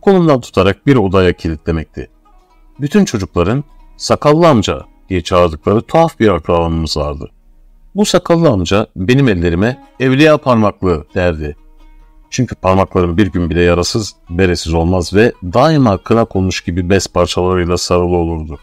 kolumdan 0.02 0.40
tutarak 0.40 0.86
bir 0.86 0.96
odaya 0.96 1.32
kilitlemekti. 1.32 2.10
Bütün 2.80 3.04
çocukların 3.04 3.64
sakallı 3.96 4.48
amca 4.48 4.80
diye 5.08 5.22
çağırdıkları 5.22 5.82
tuhaf 5.82 6.20
bir 6.20 6.28
akrabamız 6.28 6.96
vardı. 6.96 7.30
Bu 7.94 8.04
sakallı 8.04 8.48
amca 8.48 8.86
benim 8.96 9.28
ellerime 9.28 9.84
evliya 10.00 10.38
parmaklığı 10.38 11.06
derdi. 11.14 11.56
Çünkü 12.30 12.54
parmaklarım 12.54 13.16
bir 13.16 13.26
gün 13.26 13.50
bile 13.50 13.62
yarasız, 13.62 14.14
beresiz 14.30 14.74
olmaz 14.74 15.14
ve 15.14 15.32
daima 15.42 15.98
kına 15.98 16.24
konmuş 16.24 16.60
gibi 16.60 16.90
bez 16.90 17.06
parçalarıyla 17.06 17.78
sarılı 17.78 18.16
olurdu. 18.16 18.58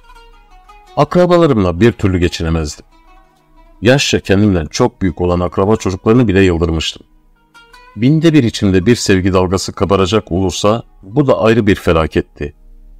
Akrabalarımla 0.98 1.80
bir 1.80 1.92
türlü 1.92 2.18
geçinemezdim. 2.18 2.86
Yaşça 3.82 4.20
kendimden 4.20 4.66
çok 4.66 5.02
büyük 5.02 5.22
olan 5.22 5.40
akraba 5.40 5.76
çocuklarını 5.76 6.28
bile 6.28 6.42
yıldırmıştım. 6.42 7.08
Binde 7.96 8.34
bir 8.34 8.44
içimde 8.44 8.86
bir 8.86 8.96
sevgi 8.96 9.34
dalgası 9.34 9.74
kabaracak 9.74 10.32
olursa 10.32 10.84
bu 11.04 11.28
da 11.28 11.40
ayrı 11.40 11.68
bir 11.68 11.76
felaketti. 11.76 12.54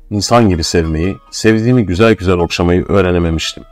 İnsan 0.10 0.50
gibi 0.50 0.64
sevmeyi, 0.64 1.18
sevdiğimi 1.32 1.86
güzel 1.86 2.14
güzel 2.14 2.38
okşamayı 2.38 2.86
öğrenememiştim. 2.86 3.64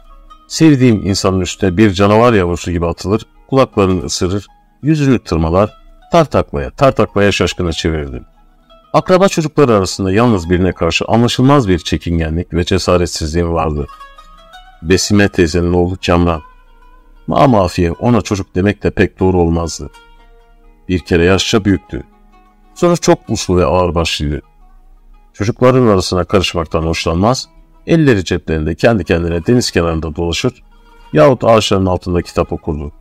Sevdiğim 0.47 1.07
insanın 1.07 1.41
üstüne 1.41 1.77
bir 1.77 1.93
canavar 1.93 2.33
yavrusu 2.33 2.71
gibi 2.71 2.87
atılır, 2.87 3.25
kulaklarını 3.49 4.05
ısırır, 4.05 4.47
yüzünü 4.83 5.19
tırmalar, 5.19 5.73
tartaklaya 6.11 6.69
tartaklaya 6.69 7.31
şaşkına 7.31 7.71
çevirirdim. 7.71 8.25
Akraba 8.93 9.27
çocukları 9.27 9.73
arasında 9.73 10.11
yalnız 10.11 10.49
birine 10.49 10.71
karşı 10.71 11.05
anlaşılmaz 11.05 11.67
bir 11.67 11.79
çekingenlik 11.79 12.53
ve 12.53 12.63
cesaretsizliğim 12.63 13.53
vardı. 13.53 13.87
Besime 14.81 15.29
teyzenin 15.29 15.73
oğlu 15.73 15.97
Kamran. 16.05 16.41
Mamafiye 17.27 17.91
ona 17.91 18.21
çocuk 18.21 18.55
demek 18.55 18.83
de 18.83 18.91
pek 18.91 19.19
doğru 19.19 19.41
olmazdı. 19.41 19.89
Bir 20.89 20.99
kere 20.99 21.25
yaşça 21.25 21.65
büyüktü. 21.65 22.03
Sonra 22.75 22.97
çok 22.97 23.29
uslu 23.29 23.57
ve 23.57 23.65
ağırbaşlıydı. 23.65 24.41
Çocukların 25.33 25.87
arasına 25.87 26.23
karışmaktan 26.23 26.81
hoşlanmaz, 26.81 27.49
elleri 27.87 28.25
ceplerinde 28.25 28.75
kendi 28.75 29.03
kendine 29.03 29.45
deniz 29.45 29.71
kenarında 29.71 30.15
dolaşır 30.15 30.53
yahut 31.13 31.43
ağaçların 31.43 31.85
altında 31.85 32.21
kitap 32.21 32.53
okurdu. 32.53 32.91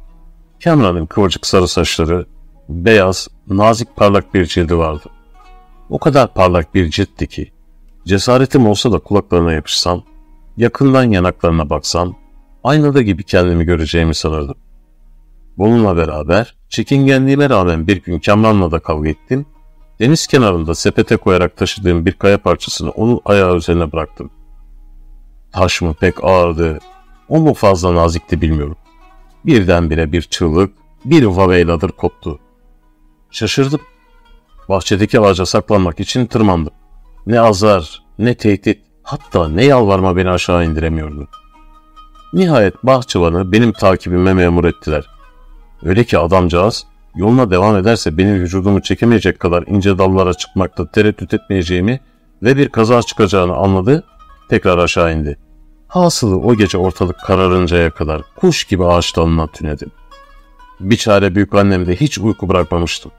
Kamran'ın 0.65 1.07
kıvırcık 1.07 1.47
sarı 1.47 1.69
saçları, 1.69 2.27
beyaz, 2.69 3.29
nazik 3.49 3.97
parlak 3.97 4.35
bir 4.35 4.47
cildi 4.47 4.79
vardı. 4.79 5.09
O 5.91 5.99
kadar 5.99 6.35
parlak 6.35 6.75
bir 6.75 6.91
ciltti 6.91 7.27
ki, 7.27 7.53
cesaretim 8.07 8.67
olsa 8.67 8.93
da 8.93 8.99
kulaklarına 8.99 9.53
yapışsam, 9.53 10.03
yakından 10.57 11.05
yanaklarına 11.05 11.71
baksam, 11.71 12.17
aynada 12.65 13.03
gibi 13.03 13.25
kendimi 13.25 13.65
göreceğimi 13.65 14.15
sanırdım. 14.15 14.57
Bununla 15.59 15.97
beraber 15.97 16.56
çekingenliğime 16.69 17.51
rağmen 17.51 17.87
bir 17.87 18.03
gün 18.03 18.19
Kamran'la 18.19 18.71
da 18.71 18.79
kavga 18.79 19.09
ettim. 19.09 19.47
Deniz 20.01 20.27
kenarında 20.27 20.75
sepete 20.75 21.17
koyarak 21.17 21.57
taşıdığım 21.57 22.07
bir 22.07 22.13
kaya 22.13 22.39
parçasını 22.39 22.91
onun 22.91 23.21
ayağı 23.25 23.57
üzerine 23.57 23.93
bıraktım. 23.93 24.31
Taş 25.53 25.83
mı 25.83 25.95
pek 25.95 26.25
ağırdı, 26.25 26.79
o 27.29 27.41
mu 27.41 27.55
fazla 27.55 27.95
nazikti 27.95 28.41
bilmiyorum. 28.41 28.77
Birdenbire 29.45 30.13
bir 30.13 30.23
çığlık, 30.23 30.73
bir 31.05 31.25
vaveyladır 31.25 31.91
koptu. 31.91 32.39
Şaşırdım. 33.31 33.81
Bahçedeki 34.69 35.21
ağaca 35.21 35.47
saklanmak 35.47 36.01
için 36.01 36.27
tırmandım. 36.27 36.73
Ne 37.27 37.41
azar, 37.41 38.03
ne 38.19 38.35
tehdit, 38.35 38.83
hatta 39.03 39.49
ne 39.49 39.65
yalvarma 39.65 40.17
beni 40.17 40.31
aşağı 40.31 40.67
indiremiyordu. 40.67 41.29
Nihayet 42.33 42.75
bahçıvanı 42.83 43.53
benim 43.53 43.73
takibime 43.73 44.35
memur 44.35 44.65
ettiler. 44.65 45.16
Öyle 45.83 46.05
ki 46.05 46.19
adamcağız 46.19 46.87
yoluna 47.17 47.51
devam 47.51 47.77
ederse 47.77 48.19
benim 48.19 48.35
vücudumu 48.35 48.83
çekemeyecek 48.83 49.41
kadar 49.41 49.65
ince 49.67 49.99
dallara 49.99 50.35
çıkmakta 50.35 50.91
tereddüt 50.91 51.35
etmeyeceğimi 51.35 52.01
ve 52.43 52.57
bir 52.57 52.69
kaza 52.69 53.03
çıkacağını 53.03 53.57
anladı, 53.57 54.05
tekrar 54.49 54.79
aşağı 54.79 55.13
indi. 55.13 55.39
Hasılı 55.89 56.37
o 56.39 56.55
gece 56.55 56.79
ortalık 56.79 57.17
kararıncaya 57.27 57.91
kadar 57.91 58.23
kuş 58.37 58.65
gibi 58.65 58.85
ağaç 58.85 59.17
dalına 59.17 59.47
tünedim. 59.47 59.91
Bir 60.81 60.97
çare 60.97 61.35
büyük 61.35 61.55
annemde 61.55 61.97
hiç 61.97 62.19
uyku 62.19 62.49
bırakmamıştım. 62.49 63.13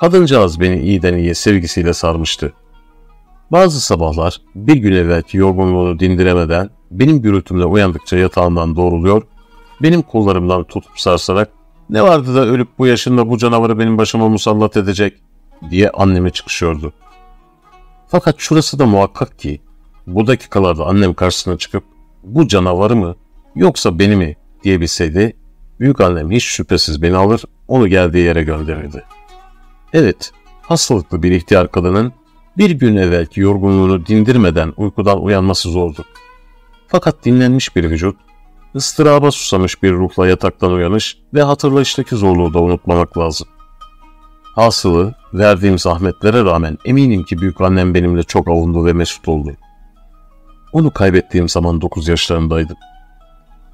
Kadıncağız 0.00 0.60
beni 0.60 0.80
iyiden 0.80 1.14
iyiye 1.14 1.34
sevgisiyle 1.34 1.92
sarmıştı. 1.92 2.52
Bazı 3.52 3.80
sabahlar 3.80 4.40
bir 4.54 4.76
gün 4.76 4.92
evvelki 4.92 5.36
yorgunluğunu 5.36 5.98
dindiremeden 5.98 6.70
benim 6.90 7.22
gürültümle 7.22 7.64
uyandıkça 7.64 8.16
yatağından 8.16 8.76
doğruluyor, 8.76 9.22
benim 9.82 10.02
kollarımdan 10.02 10.64
tutup 10.64 11.00
sarsarak 11.00 11.48
ne 11.90 12.02
vardı 12.02 12.34
da 12.34 12.46
ölüp 12.46 12.68
bu 12.78 12.86
yaşında 12.86 13.30
bu 13.30 13.38
canavarı 13.38 13.78
benim 13.78 13.98
başıma 13.98 14.28
musallat 14.28 14.76
edecek 14.76 15.22
diye 15.70 15.90
anneme 15.90 16.30
çıkışıyordu. 16.30 16.92
Fakat 18.08 18.34
şurası 18.38 18.78
da 18.78 18.86
muhakkak 18.86 19.38
ki 19.38 19.60
bu 20.06 20.26
dakikalarda 20.26 20.86
annem 20.86 21.14
karşısına 21.14 21.58
çıkıp 21.58 21.84
bu 22.24 22.48
canavarı 22.48 22.96
mı 22.96 23.16
yoksa 23.54 23.98
beni 23.98 24.16
mi 24.16 24.36
diyebilseydi 24.64 25.36
büyük 25.80 26.00
annem 26.00 26.30
hiç 26.30 26.44
şüphesiz 26.44 27.02
beni 27.02 27.16
alır 27.16 27.44
onu 27.68 27.88
geldiği 27.88 28.24
yere 28.24 28.42
gönderirdi. 28.42 29.04
Evet 29.92 30.32
hastalıklı 30.62 31.22
bir 31.22 31.30
ihtiyar 31.32 31.70
kadının 31.70 32.12
bir 32.58 32.70
gün 32.70 32.96
evvelki 32.96 33.40
yorgunluğunu 33.40 34.06
dindirmeden 34.06 34.72
uykudan 34.76 35.22
uyanması 35.22 35.68
zordu. 35.68 36.04
Fakat 36.88 37.24
dinlenmiş 37.24 37.76
bir 37.76 37.90
vücut, 37.90 38.16
ıstıraba 38.76 39.30
susamış 39.30 39.82
bir 39.82 39.92
ruhla 39.92 40.28
yataktan 40.28 40.72
uyanış 40.72 41.18
ve 41.34 41.42
hatırlayıştaki 41.42 42.16
zorluğu 42.16 42.54
da 42.54 42.60
unutmamak 42.60 43.18
lazım. 43.18 43.48
Hasılı, 44.54 45.14
verdiğim 45.34 45.78
zahmetlere 45.78 46.44
rağmen 46.44 46.78
eminim 46.84 47.24
ki 47.24 47.38
büyük 47.38 47.60
annem 47.60 47.94
benimle 47.94 48.22
çok 48.22 48.48
avundu 48.48 48.86
ve 48.86 48.92
mesut 48.92 49.28
oldu. 49.28 49.52
Onu 50.72 50.90
kaybettiğim 50.90 51.48
zaman 51.48 51.80
9 51.80 52.08
yaşlarındaydım. 52.08 52.76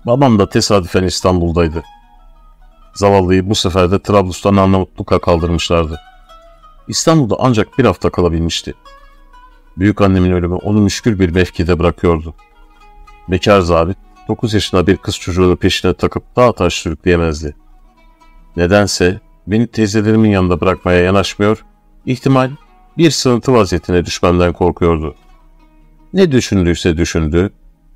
Babam 0.07 0.39
da 0.39 0.49
tesadüfen 0.49 1.03
İstanbul'daydı. 1.03 1.83
Zavallıyı 2.95 3.51
bu 3.51 3.55
sefer 3.55 3.91
de 3.91 4.03
Trablus'tan 4.03 4.57
Arnavutluk'a 4.57 5.19
kaldırmışlardı. 5.19 6.01
İstanbul'da 6.89 7.37
ancak 7.39 7.79
bir 7.79 7.85
hafta 7.85 8.11
kalabilmişti. 8.11 8.75
Büyük 9.77 10.01
annemin 10.01 10.33
ölümü 10.33 10.55
onu 10.55 10.81
müşkül 10.81 11.19
bir 11.19 11.31
mevkide 11.31 11.79
bırakıyordu. 11.79 12.35
Bekar 13.29 13.61
zabit, 13.61 13.99
9 14.29 14.55
yaşında 14.55 14.87
bir 14.87 14.97
kız 14.97 15.19
çocuğunu 15.19 15.57
peşine 15.57 15.95
takıp 15.95 16.37
dağ 16.37 16.53
taş 16.53 16.75
sürükleyemezdi. 16.75 17.55
Nedense 18.57 19.21
beni 19.47 19.67
teyzelerimin 19.67 20.31
yanında 20.31 20.61
bırakmaya 20.61 21.01
yanaşmıyor, 21.01 21.65
ihtimal 22.07 22.51
bir 22.99 23.11
sığıntı 23.11 23.53
vaziyetine 23.53 24.05
düşmemden 24.05 24.53
korkuyordu. 24.53 25.15
Ne 26.13 26.33
düşündüyse 26.33 26.97
düşündü, 26.97 27.51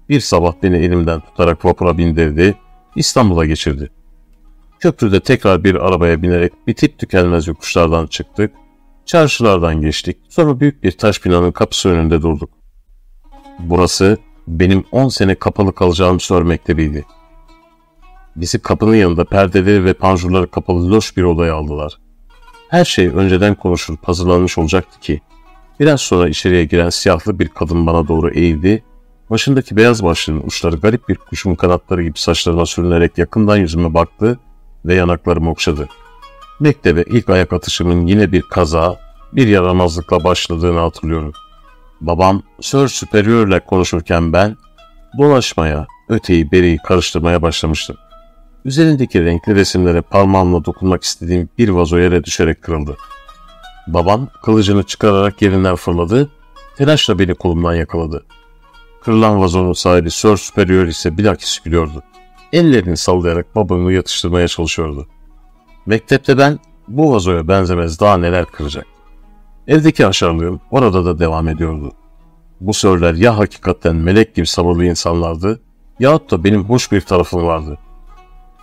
bir 0.08 0.20
sabah 0.20 0.52
beni 0.62 0.76
elimden 0.76 1.20
tutarak 1.20 1.64
vapura 1.64 1.98
bindirdi, 1.98 2.54
İstanbul'a 2.96 3.46
geçirdi. 3.46 3.90
Köprüde 4.80 5.20
tekrar 5.20 5.64
bir 5.64 5.74
arabaya 5.74 6.22
binerek 6.22 6.52
bitip 6.66 6.98
tükenmez 6.98 7.46
yokuşlardan 7.46 8.06
çıktık, 8.06 8.52
çarşılardan 9.06 9.80
geçtik, 9.80 10.16
sonra 10.28 10.60
büyük 10.60 10.82
bir 10.82 10.92
taş 10.92 11.24
binanın 11.24 11.52
kapısı 11.52 11.88
önünde 11.88 12.22
durduk. 12.22 12.50
Burası 13.58 14.18
benim 14.48 14.84
10 14.92 15.08
sene 15.08 15.34
kapalı 15.34 15.74
kalacağım 15.74 16.20
sör 16.20 16.42
mektebiydi. 16.42 17.04
Bizi 18.36 18.58
kapının 18.58 18.94
yanında 18.94 19.24
perdeleri 19.24 19.84
ve 19.84 19.92
panjurları 19.92 20.50
kapalı 20.50 20.90
loş 20.90 21.16
bir 21.16 21.22
odaya 21.22 21.54
aldılar. 21.54 21.98
Her 22.68 22.84
şey 22.84 23.06
önceden 23.06 23.54
konuşulup 23.54 24.08
hazırlanmış 24.08 24.58
olacaktı 24.58 25.00
ki, 25.00 25.20
biraz 25.80 26.00
sonra 26.00 26.28
içeriye 26.28 26.64
giren 26.64 26.90
siyahlı 26.90 27.38
bir 27.38 27.48
kadın 27.48 27.86
bana 27.86 28.08
doğru 28.08 28.30
eğildi, 28.30 28.84
başındaki 29.30 29.76
beyaz 29.76 30.04
başlığın 30.04 30.42
uçları 30.46 30.76
garip 30.76 31.08
bir 31.08 31.14
kuşun 31.14 31.54
kanatları 31.54 32.02
gibi 32.02 32.18
saçlarıma 32.18 32.66
sürünerek 32.66 33.18
yakından 33.18 33.56
yüzüme 33.56 33.94
baktı 33.94 34.38
ve 34.84 34.94
yanaklarımı 34.94 35.50
okşadı. 35.50 35.88
Mektebe 36.60 37.04
ilk 37.06 37.28
ayak 37.28 37.52
atışımın 37.52 38.06
yine 38.06 38.32
bir 38.32 38.42
kaza, 38.42 39.00
bir 39.32 39.48
yaramazlıkla 39.48 40.24
başladığını 40.24 40.78
hatırlıyorum. 40.78 41.32
Babam 42.00 42.42
Sir 42.60 42.88
Superior'le 42.88 43.60
konuşurken 43.66 44.32
ben 44.32 44.56
dolaşmaya, 45.18 45.86
öteyi 46.08 46.52
beriyi 46.52 46.78
karıştırmaya 46.78 47.42
başlamıştım. 47.42 47.96
Üzerindeki 48.64 49.24
renkli 49.24 49.54
resimlere 49.54 50.00
parmağımla 50.00 50.64
dokunmak 50.64 51.04
istediğim 51.04 51.48
bir 51.58 51.68
vazo 51.68 51.98
yere 51.98 52.24
düşerek 52.24 52.62
kırıldı. 52.62 52.96
Babam 53.86 54.28
kılıcını 54.42 54.82
çıkararak 54.82 55.42
yerinden 55.42 55.76
fırladı, 55.76 56.30
telaşla 56.76 57.18
beni 57.18 57.34
kolumdan 57.34 57.74
yakaladı. 57.74 58.24
Kırılan 59.02 59.40
vazonun 59.40 59.72
sahibi 59.72 60.10
Sir 60.10 60.36
Superior 60.36 60.86
ise 60.86 61.18
bilakis 61.18 61.58
gülüyordu. 61.58 62.02
Ellerini 62.52 62.96
sallayarak 62.96 63.56
babamı 63.56 63.92
yatıştırmaya 63.92 64.48
çalışıyordu. 64.48 65.06
Mektepte 65.86 66.38
ben 66.38 66.58
bu 66.88 67.12
vazoya 67.12 67.48
benzemez 67.48 68.00
daha 68.00 68.16
neler 68.16 68.44
kıracak. 68.44 68.95
Evdeki 69.68 70.06
aşarlığım 70.06 70.60
orada 70.70 71.04
da 71.04 71.18
devam 71.18 71.48
ediyordu. 71.48 71.92
Bu 72.60 72.74
sörler 72.74 73.14
ya 73.14 73.38
hakikaten 73.38 73.96
melek 73.96 74.34
gibi 74.34 74.46
sabırlı 74.46 74.84
insanlardı 74.84 75.60
yahut 76.00 76.30
da 76.30 76.44
benim 76.44 76.64
hoş 76.64 76.92
bir 76.92 77.00
tarafım 77.00 77.46
vardı. 77.46 77.78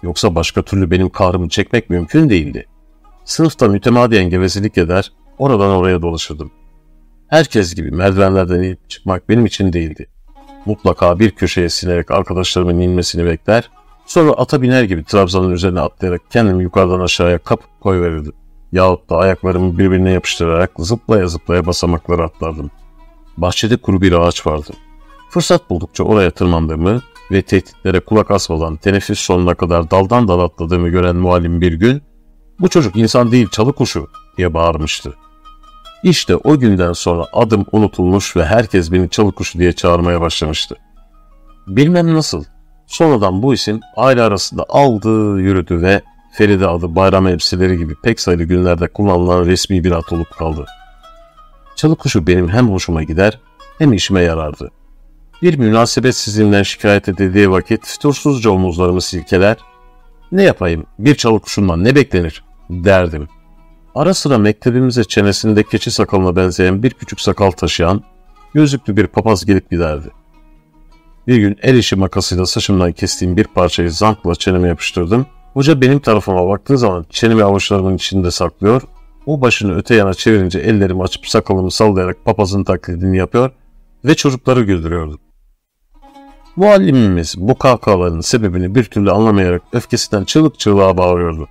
Yoksa 0.04 0.36
başka 0.36 0.62
türlü 0.62 0.92
benim 0.92 1.10
kahrımı 1.10 1.50
çekmek 1.50 1.90
mümkün 1.90 2.30
değildi. 2.30 2.66
Sınıfta 3.26 3.68
mütemadiyen 3.68 4.30
gevezelik 4.30 4.78
eder, 4.78 5.12
oradan 5.38 5.70
oraya 5.70 6.02
dolaşırdım. 6.02 6.52
Herkes 7.28 7.76
gibi 7.76 7.92
merdivenlerden 7.92 8.64
inip 8.64 8.90
çıkmak 8.90 9.30
benim 9.30 9.46
için 9.46 9.74
değildi. 9.74 10.08
Mutlaka 10.66 11.20
bir 11.20 11.32
köşeye 11.32 11.70
sinerek 11.70 12.12
arkadaşlarımın 12.12 12.80
inmesini 12.80 13.26
bekler, 13.26 13.70
sonra 14.06 14.32
ata 14.32 14.62
biner 14.62 14.84
gibi 14.84 15.04
trabzanın 15.04 15.52
üzerine 15.52 15.80
atlayarak 15.80 16.22
kendimi 16.30 16.64
yukarıdan 16.64 17.00
aşağıya 17.00 17.38
kapıp 17.38 17.82
koyverirdim 17.82 18.34
yahut 18.74 19.10
da 19.10 19.18
ayaklarımı 19.18 19.78
birbirine 19.78 20.12
yapıştırarak 20.12 20.72
zıplaya 20.78 21.28
zıplaya 21.28 21.66
basamakları 21.66 22.24
atlardım. 22.24 22.72
Bahçede 23.38 23.78
kuru 23.78 24.02
bir 24.02 24.12
ağaç 24.12 24.48
vardı. 24.48 24.72
Fırsat 25.30 25.70
buldukça 25.70 26.04
oraya 26.04 26.32
tırmandığımı 26.32 27.02
ve 27.32 27.42
tehditlere 27.42 28.00
kulak 28.00 28.32
asmadan 28.32 28.76
teneffüs 28.76 29.20
sonuna 29.20 29.54
kadar 29.54 29.92
daldan 29.92 30.28
dal 30.28 30.40
atladığımı 30.40 30.90
gören 30.90 31.16
muallim 31.16 31.62
bir 31.62 31.74
gün 31.74 32.04
''Bu 32.60 32.70
çocuk 32.70 32.96
insan 32.96 33.32
değil 33.32 33.48
çalı 33.50 33.74
kuşu'' 33.74 34.08
diye 34.38 34.54
bağırmıştı. 34.54 35.14
İşte 36.04 36.36
o 36.36 36.60
günden 36.60 36.94
sonra 36.94 37.26
adım 37.34 37.66
unutulmuş 37.72 38.36
ve 38.36 38.46
herkes 38.46 38.92
beni 38.92 39.10
çalı 39.10 39.32
kuşu 39.32 39.60
diye 39.60 39.74
çağırmaya 39.74 40.22
başlamıştı. 40.22 40.76
Bilmem 41.68 42.14
nasıl, 42.14 42.44
sonradan 42.88 43.44
bu 43.44 43.54
isim 43.54 43.80
aile 43.98 44.22
arasında 44.22 44.66
aldı, 44.70 45.40
yürüdü 45.40 45.82
ve 45.82 46.02
Feride 46.34 46.68
adı 46.68 46.96
bayram 46.96 47.28
elbiseleri 47.28 47.78
gibi 47.78 47.96
pek 47.96 48.20
sayılı 48.20 48.44
günlerde 48.44 48.88
kullanılan 48.88 49.46
resmi 49.46 49.84
bir 49.84 49.92
at 49.92 50.14
olup 50.14 50.32
kaldı. 50.32 50.66
Çalı 51.76 51.96
kuşu 51.96 52.28
benim 52.28 52.50
hem 52.50 52.70
hoşuma 52.70 53.04
gider 53.04 53.40
hem 53.78 53.94
işime 53.94 54.22
yarardı. 54.22 54.72
Bir 55.42 55.58
münasebetsizliğinden 55.58 56.64
şikayet 56.64 57.10
edildiği 57.10 57.52
vakit 57.52 57.86
fütursuzca 57.86 58.50
omuzlarımı 58.50 59.02
silkeler, 59.02 59.58
ne 60.32 60.44
yapayım 60.44 60.86
bir 61.00 61.16
çalı 61.16 61.40
kuşundan 61.40 61.84
ne 61.84 61.96
beklenir 61.96 62.44
derdim. 62.70 63.28
Ara 63.96 64.14
sıra 64.14 64.38
mektebimize 64.38 65.04
çenesinde 65.04 65.64
keçi 65.64 65.92
sakalına 65.92 66.36
benzeyen 66.36 66.84
bir 66.84 66.92
küçük 66.92 67.22
sakal 67.22 67.52
taşıyan, 67.52 68.04
gözlüklü 68.54 68.98
bir 68.98 69.08
papaz 69.08 69.46
gelip 69.46 69.72
giderdi. 69.72 70.08
Bir 71.28 71.38
gün 71.38 71.58
el 71.62 71.76
işi 71.76 71.96
makasıyla 71.96 72.46
saçımdan 72.46 72.92
kestiğim 72.92 73.38
bir 73.38 73.44
parçayı 73.44 73.92
zankla 73.92 74.36
çeneme 74.36 74.68
yapıştırdım 74.68 75.26
Hoca 75.54 75.82
benim 75.82 76.00
tarafıma 76.00 76.48
baktığı 76.48 76.78
zaman 76.78 77.06
çenemi 77.10 77.44
avuçlarımın 77.44 77.96
içinde 77.96 78.32
saklıyor. 78.32 78.82
O 79.26 79.42
başını 79.42 79.76
öte 79.76 79.96
yana 79.96 80.14
çevirince 80.14 80.60
ellerimi 80.60 81.04
açıp 81.04 81.28
sakalımı 81.28 81.72
sallayarak 81.72 82.26
papazın 82.26 82.64
taklidini 82.64 83.18
yapıyor 83.18 83.52
ve 84.06 84.16
çocukları 84.16 84.64
güldürüyordu. 84.64 85.20
Muallimimiz 86.56 87.36
bu 87.38 87.58
kahkahaların 87.58 88.22
sebebini 88.22 88.76
bir 88.76 88.84
türlü 88.84 89.12
anlamayarak 89.12 89.62
öfkesinden 89.74 90.24
çığlık 90.24 90.60
çığlığa 90.60 90.98
bağırıyordu. 90.98 91.48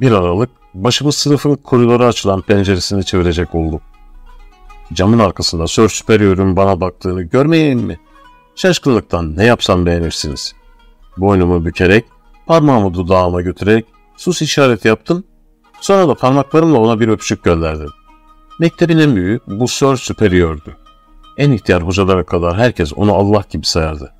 Bir 0.00 0.12
aralık 0.12 0.50
başımız 0.74 1.14
sınıfın 1.14 1.54
koridora 1.54 2.06
açılan 2.06 2.40
penceresini 2.40 3.04
çevirecek 3.04 3.54
oldu. 3.54 3.80
Camın 4.92 5.18
arkasında 5.18 5.66
Sir 5.66 5.88
Superior'un 5.88 6.56
bana 6.56 6.80
baktığını 6.80 7.22
görmeyeyim 7.22 7.80
mi? 7.80 7.98
Şaşkınlıktan 8.54 9.36
ne 9.36 9.44
yapsam 9.44 9.86
beğenirsiniz. 9.86 10.54
Boynumu 11.16 11.64
bükerek, 11.64 12.04
parmağımı 12.46 12.94
dudağıma 12.94 13.40
götürerek 13.40 13.86
sus 14.16 14.42
işareti 14.42 14.88
yaptım. 14.88 15.24
Sonra 15.80 16.08
da 16.08 16.14
parmaklarımla 16.14 16.78
ona 16.78 17.00
bir 17.00 17.08
öpücük 17.08 17.44
gönderdim. 17.44 17.90
Mektebin 18.60 18.98
en 18.98 19.16
büyüğü 19.16 19.40
bu 19.46 19.68
Sir 19.68 19.96
Superior'du. 19.96 20.76
En 21.38 21.50
ihtiyar 21.52 21.82
hocalara 21.82 22.24
kadar 22.24 22.56
herkes 22.56 22.92
onu 22.96 23.14
Allah 23.14 23.44
gibi 23.50 23.66
sayardı. 23.66 24.12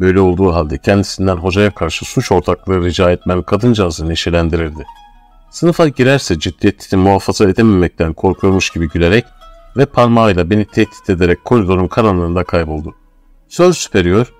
Böyle 0.00 0.20
olduğu 0.20 0.54
halde 0.54 0.78
kendisinden 0.78 1.36
hocaya 1.36 1.70
karşı 1.70 2.04
suç 2.04 2.32
ortaklığı 2.32 2.84
rica 2.84 3.10
etmem 3.10 3.42
kadıncağızı 3.42 4.08
neşelendirirdi. 4.08 4.86
Sınıfa 5.50 5.88
girerse 5.88 6.38
ciddiyetini 6.38 7.00
muhafaza 7.00 7.48
edememekten 7.48 8.12
korkuyormuş 8.12 8.70
gibi 8.70 8.88
gülerek 8.88 9.24
ve 9.76 9.86
parmağıyla 9.86 10.50
beni 10.50 10.64
tehdit 10.64 11.10
ederek 11.10 11.44
koridorun 11.44 11.88
karanlığında 11.88 12.44
kayboldu. 12.44 12.94
Sir 13.48 13.72
Superior 13.72 14.32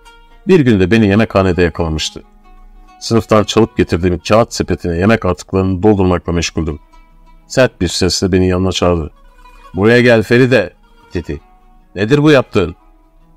bir 0.47 0.61
günde 0.61 0.91
beni 0.91 1.07
yemekhanede 1.07 1.63
yakalamıştı. 1.63 2.23
Sınıftan 3.01 3.45
çalıp 3.45 3.77
getirdiğim 3.77 4.21
kağıt 4.29 4.55
sepetine 4.55 4.97
yemek 4.97 5.25
artıklarını 5.25 5.83
doldurmakla 5.83 6.33
meşguldüm. 6.33 6.79
Sert 7.47 7.81
bir 7.81 7.89
sesle 7.89 8.33
beni 8.33 8.49
yanına 8.49 8.73
çağırdı. 8.73 9.11
Buraya 9.75 10.01
gel 10.01 10.23
Feride 10.23 10.73
dedi. 11.15 11.41
Nedir 11.95 12.23
bu 12.23 12.31
yaptığın? 12.31 12.75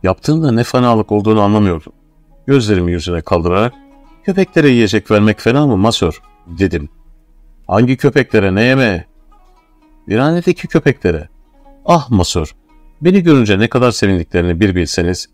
Yaptığında 0.04 0.52
ne 0.52 0.64
fenalık 0.64 1.12
olduğunu 1.12 1.42
anlamıyordum. 1.42 1.94
Gözlerimi 2.48 2.92
yüzüne 2.92 3.22
kaldırarak 3.22 3.74
köpeklere 4.24 4.70
yiyecek 4.70 5.12
vermek 5.12 5.40
fena 5.40 5.68
mı 5.68 5.78
masör 5.78 6.22
dedim. 6.48 6.90
Hangi 7.68 7.98
köpeklere 7.98 8.56
ne 8.56 8.64
yemeğe? 8.64 9.06
Viranedeki 10.08 10.68
köpeklere. 10.68 11.30
Ah 11.86 12.10
masör 12.10 12.56
beni 13.02 13.24
görünce 13.24 13.60
ne 13.60 13.68
kadar 13.68 13.92
sevindiklerini 13.92 14.60
bir 14.60 14.76
bilseniz. 14.76 15.30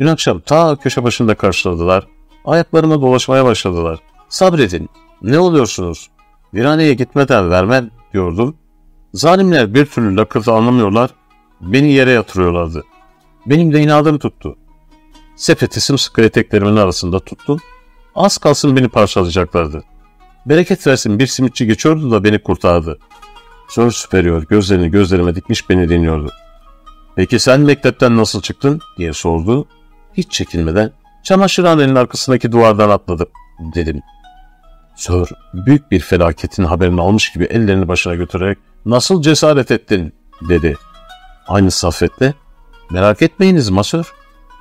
Dün 0.00 0.06
akşam 0.06 0.40
ta 0.40 0.76
köşe 0.76 1.04
başında 1.04 1.34
karşıladılar. 1.34 2.06
Ayaklarıma 2.44 3.02
dolaşmaya 3.02 3.44
başladılar. 3.44 3.98
Sabredin. 4.28 4.90
Ne 5.22 5.38
oluyorsunuz? 5.38 6.10
Viraneye 6.54 6.94
gitmeden 6.94 7.50
vermem 7.50 7.90
diyordum. 8.12 8.56
Zalimler 9.14 9.74
bir 9.74 9.86
türlü 9.86 10.16
lakırtı 10.16 10.52
anlamıyorlar. 10.52 11.10
Beni 11.60 11.92
yere 11.92 12.10
yatırıyorlardı. 12.10 12.84
Benim 13.46 13.72
de 13.72 13.82
inadım 13.82 14.18
tuttu. 14.18 14.56
Sepeti 15.36 15.80
sımsıkı 15.80 16.20
eteklerimin 16.20 16.76
arasında 16.76 17.20
tuttum. 17.20 17.60
Az 18.14 18.38
kalsın 18.38 18.76
beni 18.76 18.88
parçalayacaklardı. 18.88 19.82
Bereket 20.46 20.86
versin 20.86 21.18
bir 21.18 21.26
simitçi 21.26 21.66
geçiyordu 21.66 22.10
da 22.10 22.24
beni 22.24 22.42
kurtardı. 22.42 22.98
Sör 23.68 23.90
Superior 23.90 24.42
gözlerini 24.42 24.90
gözlerime 24.90 25.34
dikmiş 25.34 25.70
beni 25.70 25.88
dinliyordu. 25.88 26.30
Peki 27.16 27.38
sen 27.38 27.60
mektepten 27.60 28.16
nasıl 28.16 28.42
çıktın 28.42 28.80
diye 28.98 29.12
sordu. 29.12 29.66
Hiç 30.14 30.30
çekinmeden 30.30 30.92
çamaşırhanenin 31.22 31.94
arkasındaki 31.94 32.52
duvardan 32.52 32.90
atladım 32.90 33.28
dedim. 33.74 34.00
Sör 34.96 35.28
büyük 35.54 35.90
bir 35.90 36.00
felaketin 36.00 36.64
haberini 36.64 37.00
almış 37.00 37.32
gibi 37.32 37.44
ellerini 37.44 37.88
başına 37.88 38.14
götürerek 38.14 38.58
nasıl 38.86 39.22
cesaret 39.22 39.70
ettin 39.70 40.12
dedi. 40.48 40.76
Aynı 41.48 41.70
saffetle 41.70 42.34
merak 42.90 43.22
etmeyiniz 43.22 43.70
masör 43.70 44.12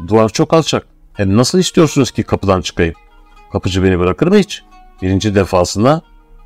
Duvar 0.08 0.30
çok 0.30 0.54
alçak. 0.54 0.88
Hem 1.14 1.38
nasıl 1.38 1.60
istiyorsunuz 1.60 2.12
ki 2.12 2.24
kapıdan 2.24 2.62
çıkayım? 2.62 2.94
Kapıcı 3.52 3.84
beni 3.84 4.00
bırakır 4.00 4.28
mı 4.28 4.38
hiç? 4.38 4.64
Birinci 5.02 5.36
defasında 5.36 6.02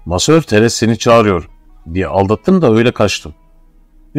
masör 0.05 0.41
Teres 0.41 0.75
seni 0.75 0.97
çağırıyor 0.97 1.49
diye 1.93 2.07
aldattım 2.07 2.61
da 2.61 2.73
öyle 2.73 2.91
kaçtım. 2.91 3.33